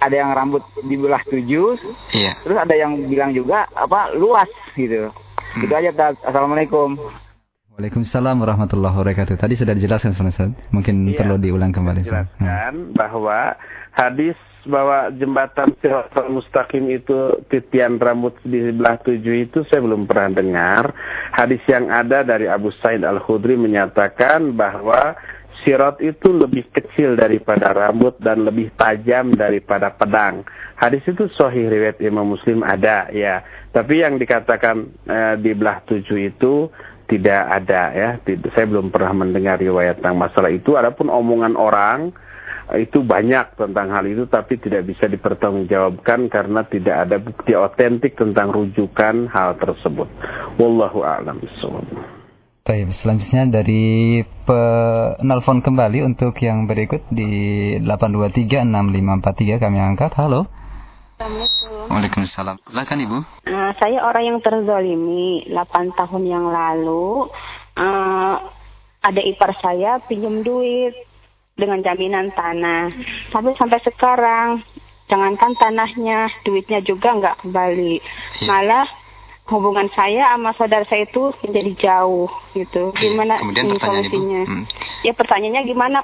[0.00, 1.76] ada yang rambut dibelah tujuh.
[2.16, 2.40] Iya.
[2.42, 5.12] Terus ada yang bilang juga apa luas gitu.
[5.12, 5.62] Hmm.
[5.64, 6.16] Itu aja Ustaz.
[6.24, 6.96] Assalamualaikum.
[7.76, 9.36] Waalaikumsalam warahmatullahi wabarakatuh.
[9.36, 10.50] Tadi sudah dijelaskan Ustaz.
[10.72, 12.02] Mungkin iya, perlu diulang kembali.
[12.02, 12.96] Dijelaskan hmm.
[12.96, 13.54] bahwa
[13.92, 14.36] hadis
[14.68, 20.84] bahwa jembatan Siratul Mustaqim itu titian rambut di sebelah tujuh itu saya belum pernah dengar.
[21.32, 25.16] Hadis yang ada dari Abu Said Al-Khudri menyatakan bahwa
[25.62, 30.44] sirat itu lebih kecil daripada rambut dan lebih tajam daripada pedang.
[30.76, 33.44] Hadis itu sahih riwayat Imam Muslim ada ya.
[33.70, 36.68] Tapi yang dikatakan eh, di belah tujuh itu
[37.10, 38.08] tidak ada ya.
[38.54, 40.78] Saya belum pernah mendengar riwayat tentang masalah itu.
[40.78, 42.14] Adapun omongan orang
[42.78, 48.54] itu banyak tentang hal itu tapi tidak bisa dipertanggungjawabkan karena tidak ada bukti otentik tentang
[48.54, 50.06] rujukan hal tersebut.
[50.54, 51.42] Wallahu a'lam
[52.70, 60.14] Baik, selanjutnya dari penelpon kembali untuk yang berikut di 8236543 kami angkat.
[60.14, 60.46] Halo.
[61.18, 61.90] Assalamualaikum.
[61.90, 62.62] Waalaikumsalam.
[62.70, 63.18] Silakan Ibu.
[63.50, 67.26] Uh, saya orang yang terzolimi 8 tahun yang lalu.
[67.74, 68.38] Uh,
[69.02, 70.94] ada ipar saya pinjam duit
[71.58, 72.94] dengan jaminan tanah.
[73.34, 74.62] Tapi sampai sekarang,
[75.10, 77.98] jangankan tanahnya, duitnya juga nggak kembali.
[77.98, 78.46] Ya.
[78.46, 78.99] Malah
[79.50, 82.94] hubungan saya sama saudara saya itu menjadi jauh gitu.
[82.96, 84.42] Gimana Kemudian solusinya?
[84.46, 84.64] Hmm.
[85.02, 85.98] Ya pertanyaannya gimana?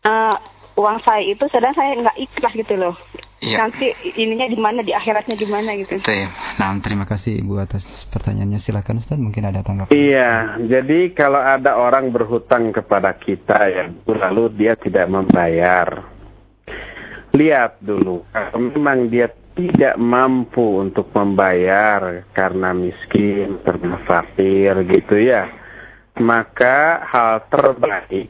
[0.00, 0.36] Uh,
[0.80, 2.96] uang saya itu sedang saya nggak ikhlas gitu loh.
[3.40, 3.56] Ya.
[3.64, 3.88] Nanti
[4.20, 5.96] ininya di mana di akhiratnya gimana gitu.
[5.96, 6.28] Betul.
[6.60, 8.60] Nah, terima kasih Ibu atas pertanyaannya.
[8.60, 9.96] Silakan Ustaz, mungkin ada tanggapan.
[9.96, 16.04] Iya, jadi kalau ada orang berhutang kepada kita ya, lalu dia tidak membayar.
[17.32, 25.44] Lihat dulu, kalau memang dia tidak mampu untuk membayar karena miskin, karena fakir gitu ya.
[26.20, 28.28] Maka hal terbaik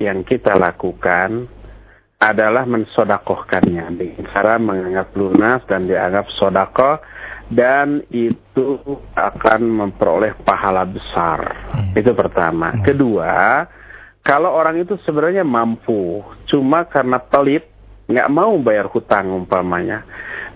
[0.00, 1.44] yang kita lakukan
[2.20, 7.00] adalah mensodakohkannya dengan cara menganggap lunas dan dianggap sodakoh
[7.50, 8.78] dan itu
[9.16, 11.40] akan memperoleh pahala besar.
[11.72, 11.92] Hmm.
[11.96, 12.76] Itu pertama.
[12.76, 12.84] Hmm.
[12.84, 13.64] Kedua,
[14.22, 17.66] kalau orang itu sebenarnya mampu, cuma karena pelit
[18.10, 20.02] nggak mau bayar hutang umpamanya,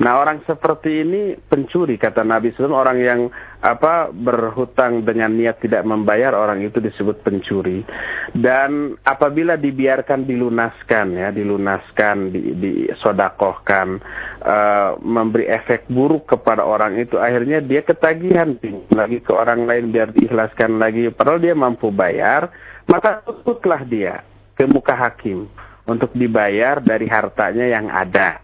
[0.02, 3.20] Nah orang seperti ini pencuri kata Nabi SAW orang yang
[3.62, 7.86] apa berhutang dengan niat tidak membayar orang itu disebut pencuri.
[8.34, 14.02] Dan apabila dibiarkan dilunaskan ya dilunaskan di, disodakohkan
[14.42, 18.58] uh, memberi efek buruk kepada orang itu akhirnya dia ketagihan
[18.92, 21.08] lagi ke orang lain biar diikhlaskan lagi.
[21.14, 22.50] Padahal dia mampu bayar
[22.90, 24.20] maka tutuplah dia
[24.58, 25.48] ke muka hakim
[25.88, 28.43] untuk dibayar dari hartanya yang ada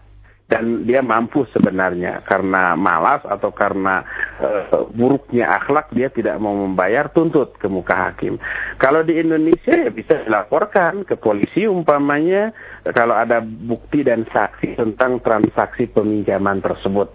[0.51, 4.03] dan dia mampu sebenarnya karena malas atau karena
[4.43, 8.35] uh, buruknya akhlak dia tidak mau membayar tuntut ke muka hakim.
[8.75, 12.51] Kalau di Indonesia ya bisa dilaporkan ke polisi umpamanya
[12.91, 17.07] kalau ada bukti dan saksi tentang transaksi peminjaman tersebut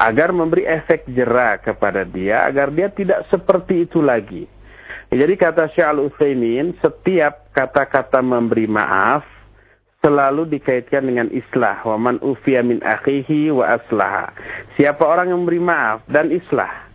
[0.00, 4.48] agar memberi efek jerah kepada dia agar dia tidak seperti itu lagi.
[5.06, 9.35] Jadi kata Syekh Al-Utsaimin, setiap kata-kata memberi maaf
[10.06, 11.82] selalu dikaitkan dengan islah.
[11.82, 14.30] Wa man ufiya min akhihi wa aslaha.
[14.78, 16.86] Siapa orang yang memberi maaf dan islah.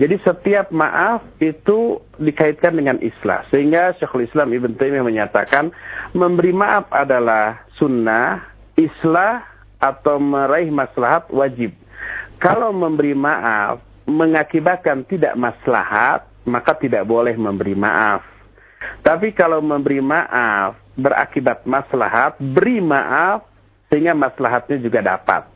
[0.00, 3.44] Jadi setiap maaf itu dikaitkan dengan islah.
[3.52, 5.70] Sehingga Syekhul Islam Ibn Taimiyah menyatakan
[6.16, 8.42] memberi maaf adalah sunnah,
[8.80, 9.44] islah
[9.78, 11.76] atau meraih maslahat wajib.
[12.42, 13.78] Kalau memberi maaf
[14.08, 18.24] mengakibatkan tidak maslahat, maka tidak boleh memberi maaf.
[19.06, 23.46] Tapi kalau memberi maaf berakibat maslahat, beri maaf
[23.90, 25.54] sehingga maslahatnya juga dapat.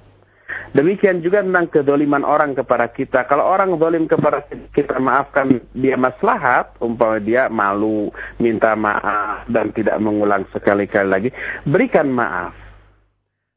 [0.72, 3.24] Demikian juga tentang kedoliman orang kepada kita.
[3.28, 9.96] Kalau orang dolim kepada kita, maafkan dia maslahat, umpama dia malu, minta maaf, dan tidak
[10.00, 11.30] mengulang sekali-kali lagi,
[11.68, 12.52] berikan maaf.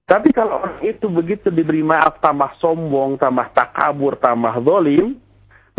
[0.08, 5.16] Tapi kalau orang itu begitu diberi maaf, tambah sombong, tambah takabur, tambah dolim,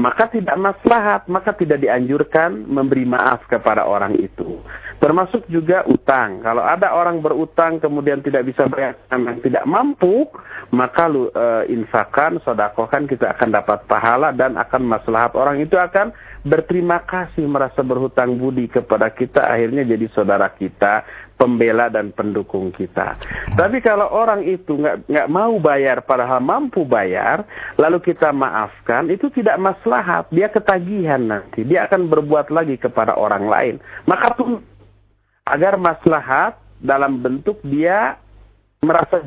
[0.00, 4.56] maka tidak maslahat, maka tidak dianjurkan memberi maaf kepada orang itu.
[5.02, 6.46] Termasuk juga utang.
[6.46, 10.30] Kalau ada orang berutang kemudian tidak bisa bayar yang tidak mampu,
[10.70, 16.14] maka lu e, infakan, sodakohkan kita akan dapat pahala dan akan maslahat orang itu akan
[16.46, 23.18] berterima kasih merasa berhutang budi kepada kita akhirnya jadi saudara kita pembela dan pendukung kita.
[23.58, 27.42] Tapi kalau orang itu nggak nggak mau bayar padahal mampu bayar,
[27.74, 30.30] lalu kita maafkan, itu tidak maslahat.
[30.30, 31.66] Dia ketagihan nanti.
[31.66, 33.74] Dia akan berbuat lagi kepada orang lain.
[34.06, 34.62] Maka tuh
[35.46, 38.18] agar maslahat dalam bentuk dia
[38.82, 39.22] merasa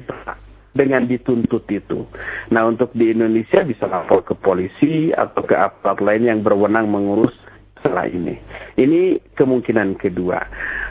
[0.75, 2.03] dengan dituntut itu.
[2.51, 7.31] Nah untuk di Indonesia bisa lapor ke polisi atau ke aparat lain yang berwenang mengurus
[7.79, 8.35] masalah ini.
[8.75, 10.41] Ini kemungkinan kedua.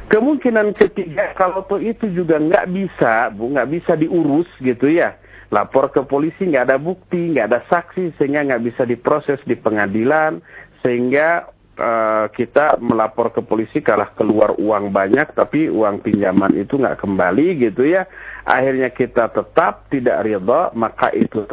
[0.09, 5.19] Kemungkinan ketiga kalau toh itu juga nggak bisa, bu nggak bisa diurus gitu ya.
[5.53, 10.39] Lapor ke polisi nggak ada bukti, nggak ada saksi sehingga nggak bisa diproses di pengadilan
[10.81, 17.01] sehingga uh, kita melapor ke polisi kalah keluar uang banyak tapi uang pinjaman itu nggak
[17.03, 18.07] kembali gitu ya.
[18.45, 21.45] Akhirnya kita tetap tidak ridho maka itu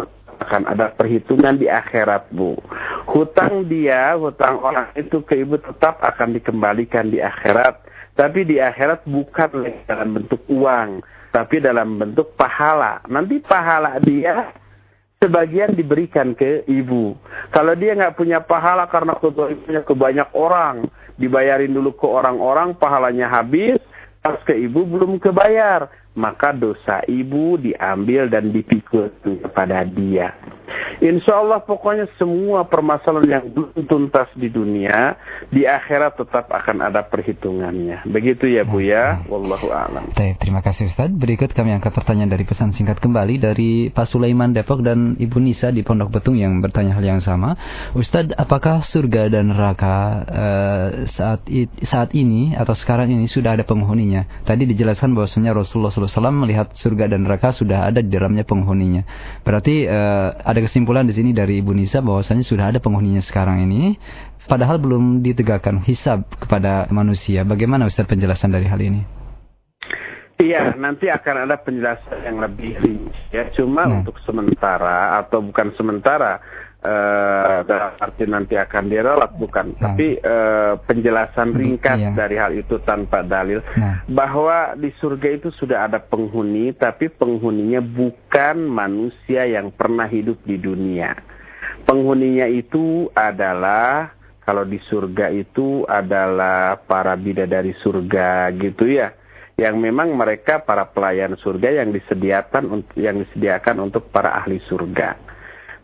[0.41, 2.57] akan ada perhitungan di akhirat bu.
[3.10, 9.07] Hutang dia, hutang orang itu ke ibu tetap akan dikembalikan di akhirat tapi di akhirat
[9.07, 10.99] bukan dalam bentuk uang,
[11.31, 12.99] tapi dalam bentuk pahala.
[13.07, 14.52] Nanti pahala dia
[15.22, 17.14] sebagian diberikan ke ibu.
[17.53, 20.89] Kalau dia nggak punya pahala karena punya ke banyak orang,
[21.22, 23.77] dibayarin dulu ke orang-orang, pahalanya habis,
[24.26, 30.35] pas ke ibu belum kebayar, maka dosa ibu diambil dan dipikul kepada dia.
[31.01, 35.17] Insya Allah pokoknya semua permasalahan yang belum tuntas di dunia,
[35.49, 38.05] di akhirat tetap akan ada perhitungannya.
[38.05, 39.33] Begitu ya Bu ya, hmm.
[39.33, 40.13] Wallahu a'lam.
[40.13, 41.09] Terima kasih Ustaz.
[41.09, 45.73] Berikut kami angkat pertanyaan dari pesan singkat kembali dari Pak Sulaiman Depok dan Ibu Nisa
[45.73, 47.57] di Pondok Betung yang bertanya hal yang sama.
[47.97, 51.49] Ustaz, apakah surga dan neraka uh, saat
[51.81, 54.29] saat ini atau sekarang ini sudah ada penghuninya?
[54.45, 59.03] Tadi dijelaskan bahwasanya Rasulullah SAW melihat surga dan neraka sudah ada di dalamnya penghuninya.
[59.41, 63.63] Berarti uh, ada kesimpulan kesimpulan di sini dari Ibu Nisa bahwasanya sudah ada penghuninya sekarang
[63.63, 63.95] ini
[64.49, 67.47] padahal belum ditegakkan hisab kepada manusia.
[67.47, 69.01] Bagaimana Ustaz penjelasan dari hal ini?
[70.41, 73.53] Iya, nanti akan ada penjelasan yang lebih rinci ya.
[73.53, 74.01] Cuma nah.
[74.01, 76.41] untuk sementara atau bukan sementara
[76.81, 79.93] uh, dalam arti nanti akan dirawat bukan, nah.
[79.93, 82.11] tapi uh, penjelasan ringkas iya.
[82.13, 84.01] dari hal itu tanpa dalil nah.
[84.09, 90.57] bahwa di surga itu sudah ada penghuni, tapi penghuninya bukan manusia yang pernah hidup di
[90.57, 91.13] dunia.
[91.85, 99.13] Penghuninya itu adalah kalau di surga itu adalah para bidadari surga gitu ya
[99.61, 105.30] yang memang mereka para pelayan surga yang disediakan yang disediakan untuk para ahli surga.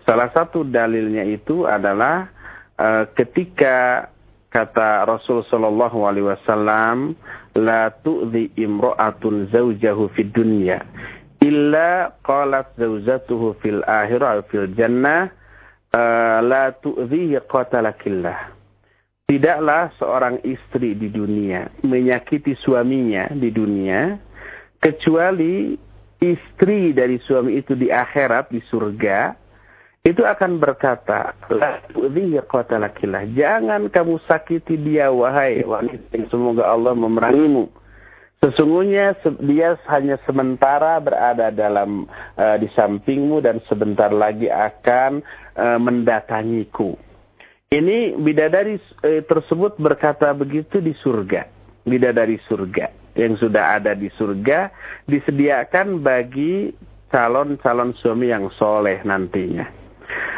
[0.07, 2.31] Salah satu dalilnya itu adalah
[2.79, 4.07] uh, ketika
[4.47, 7.11] kata Rasul sallallahu alaihi wasallam
[7.59, 10.79] la tu'dhi imra'atun zawjahu fid dunya
[11.43, 15.27] illa qalat zawjatuhu fil akhirah fil jannah
[15.91, 18.55] uh, la tu'dhihi qatalakillah.
[19.27, 24.15] Tidaklah seorang istri di dunia menyakiti suaminya di dunia
[24.79, 25.75] kecuali
[26.23, 29.46] istri dari suami itu di akhirat di surga
[30.07, 31.35] itu akan berkata,
[33.35, 37.67] Jangan kamu sakiti dia, wahai wanita yang semoga Allah memerangimu.
[38.39, 42.07] Sesungguhnya dia hanya sementara berada dalam
[42.39, 45.25] uh, di sampingmu dan sebentar lagi akan
[45.59, 46.95] uh, mendatangiku.
[47.67, 51.51] Ini bidadari uh, tersebut berkata begitu di surga.
[51.83, 54.71] Bidadari surga yang sudah ada di surga
[55.09, 56.71] disediakan bagi
[57.11, 59.86] calon-calon suami yang soleh nantinya.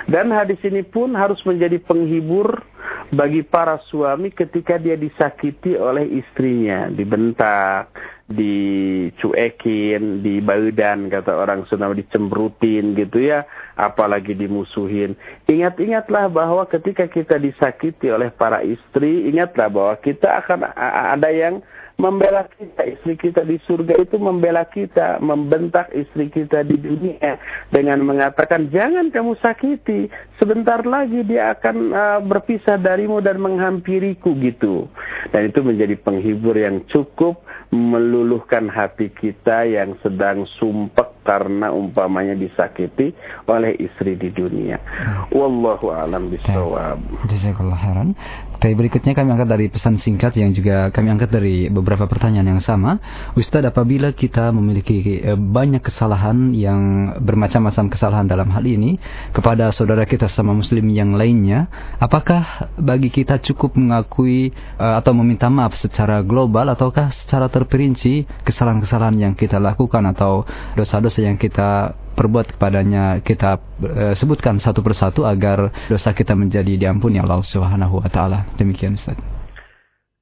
[0.10, 2.66] Dan hadis ini pun harus menjadi penghibur
[3.10, 7.90] bagi para suami ketika dia disakiti oleh istrinya, dibentak,
[8.30, 15.18] dicuekin, dibaudan kata orang Sunda dicembrutin gitu ya, apalagi dimusuhin.
[15.50, 20.70] Ingat-ingatlah bahwa ketika kita disakiti oleh para istri, ingatlah bahwa kita akan
[21.18, 21.66] ada yang
[22.00, 27.36] membela kita, istri kita di surga itu membela kita, membentak istri kita di dunia
[27.76, 30.08] dengan mengatakan jangan kamu sakiti,
[30.40, 34.88] sebentar lagi dia akan uh, berpisah darimu dan menghampiriku gitu.
[35.36, 43.14] Dan itu menjadi penghibur yang cukup meluluhkan hati kita yang sedang sumpek karena umpamanya disakiti
[43.46, 44.82] oleh istri di dunia.
[45.30, 46.98] Wallahu a'lam bishawab.
[47.30, 48.18] Jazakallah khairan.
[48.58, 52.64] Tapi berikutnya kami angkat dari pesan singkat yang juga kami angkat dari beberapa pertanyaan yang
[52.66, 52.98] sama.
[53.38, 58.98] Ustadz, apabila kita memiliki eh, banyak kesalahan yang bermacam-macam kesalahan dalam hal ini
[59.30, 61.70] kepada saudara kita sama muslim yang lainnya,
[62.02, 69.30] apakah bagi kita cukup mengakui eh, atau meminta maaf secara global ataukah secara terperinci kesalahan-kesalahan
[69.30, 70.44] yang kita lakukan atau
[70.74, 76.80] dosa-dosa dosa yang kita perbuat kepadanya kita e, sebutkan satu persatu agar dosa kita menjadi
[76.80, 78.48] diampuni Allah Subhanahu wa taala.
[78.56, 79.20] Demikian Ustaz.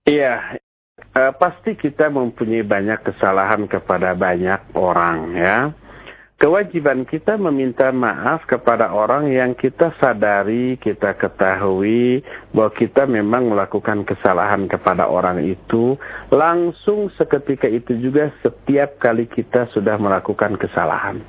[0.10, 0.58] Iya,
[0.98, 5.58] e, pasti kita mempunyai banyak kesalahan kepada banyak orang ya
[6.38, 12.22] kewajiban kita meminta maaf kepada orang yang kita sadari, kita ketahui
[12.54, 15.98] bahwa kita memang melakukan kesalahan kepada orang itu
[16.30, 21.22] langsung seketika itu juga setiap kali kita sudah melakukan kesalahan.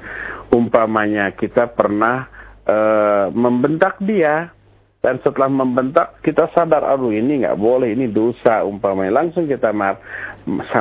[0.52, 2.28] Umpamanya kita pernah
[2.68, 4.52] uh, membentak dia
[4.99, 8.66] dan setelah membentak kita sadar aduh ini nggak boleh ini dosa.
[8.66, 10.03] Umpamanya langsung kita maaf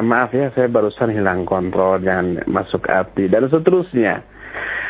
[0.02, 3.30] maaf ya saya barusan hilang kontrol jangan masuk hati.
[3.30, 4.26] Dan seterusnya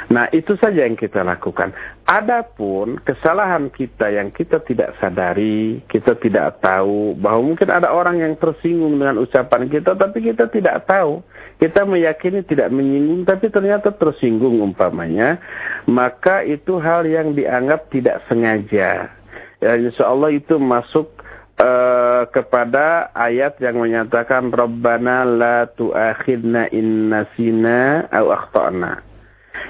[0.07, 1.75] Nah, itu saja yang kita lakukan.
[2.07, 8.39] Adapun kesalahan kita yang kita tidak sadari, kita tidak tahu bahwa mungkin ada orang yang
[8.39, 11.19] tersinggung dengan ucapan kita, tapi kita tidak tahu.
[11.57, 15.41] Kita meyakini tidak menyinggung, tapi ternyata tersinggung umpamanya.
[15.89, 19.11] Maka itu hal yang dianggap tidak sengaja.
[19.57, 21.17] Ya, insya Allah itu masuk
[21.57, 29.06] uh, kepada ayat yang menyatakan Rabbana la tu'akhidna in nasina au akhtana.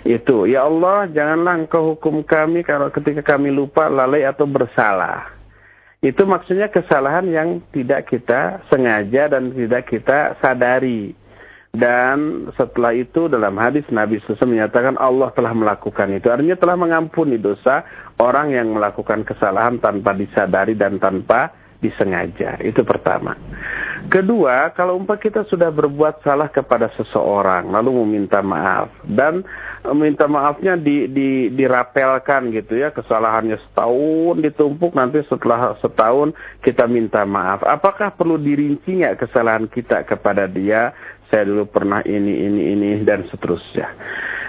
[0.07, 5.37] Itu, ya Allah, janganlah engkau hukum kami kalau ketika kami lupa, lalai atau bersalah.
[5.97, 11.17] Itu maksudnya kesalahan yang tidak kita sengaja dan tidak kita sadari.
[11.77, 16.29] Dan setelah itu dalam hadis Nabi SAW menyatakan Allah telah melakukan itu.
[16.29, 17.85] Artinya telah mengampuni dosa
[18.17, 22.57] orang yang melakukan kesalahan tanpa disadari dan tanpa disengaja.
[22.65, 23.37] Itu pertama.
[24.07, 29.43] Kedua, kalau umpah kita sudah berbuat salah kepada seseorang, lalu meminta maaf dan
[29.83, 36.31] meminta maafnya di, di, dirapelkan gitu ya, kesalahannya setahun ditumpuk, nanti setelah setahun
[36.63, 37.65] kita minta maaf.
[37.67, 40.95] Apakah perlu dirinci nggak kesalahan kita kepada dia?
[41.27, 43.91] Saya dulu pernah ini, ini, ini dan seterusnya.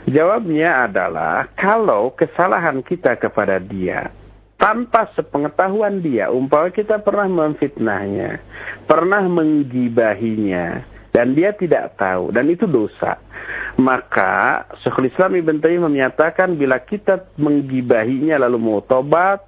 [0.07, 4.15] Jawabnya adalah kalau kesalahan kita kepada dia
[4.59, 8.43] tanpa sepengetahuan dia, umpama kita pernah memfitnahnya,
[8.91, 10.83] pernah menggibahinya,
[11.15, 13.17] dan dia tidak tahu, dan itu dosa.
[13.79, 19.47] Maka Syekhul Islam Ibn Taimiyah menyatakan bila kita menggibahinya lalu mau tobat,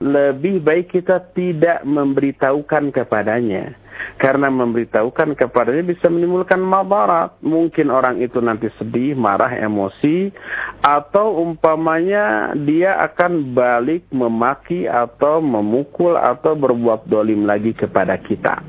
[0.00, 3.76] lebih baik kita tidak memberitahukan kepadanya.
[4.16, 7.36] Karena memberitahukan kepadanya bisa menimbulkan mabarat.
[7.44, 10.32] Mungkin orang itu nanti sedih, marah, emosi.
[10.80, 18.64] Atau umpamanya dia akan balik memaki atau memukul atau berbuat dolim lagi kepada kita.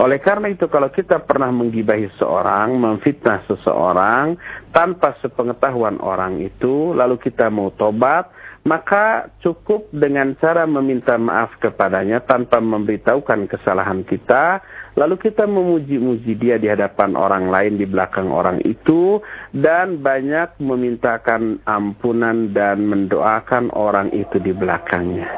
[0.00, 4.40] Oleh karena itu kalau kita pernah menggibahi seorang, memfitnah seseorang,
[4.72, 8.32] tanpa sepengetahuan orang itu, lalu kita mau tobat,
[8.62, 14.62] maka cukup dengan cara meminta maaf kepadanya tanpa memberitahukan kesalahan kita,
[14.96, 19.20] lalu kita memuji-muji dia di hadapan orang lain di belakang orang itu,
[19.52, 25.28] dan banyak memintakan ampunan dan mendoakan orang itu di belakangnya.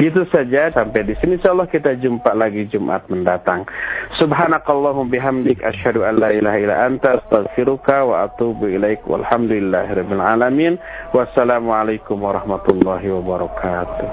[0.00, 3.68] Itu saja sampai di sini insyaallah kita jumpa lagi Jumat mendatang.
[4.16, 10.80] Subhanakallahum bihamdik asyhadu an la ilaha illa anta astaghfiruka wa atubu ilaik walhamdulillahirabbil alamin.
[11.12, 14.12] Wassalamualaikum warahmatullahi wabarakatuh.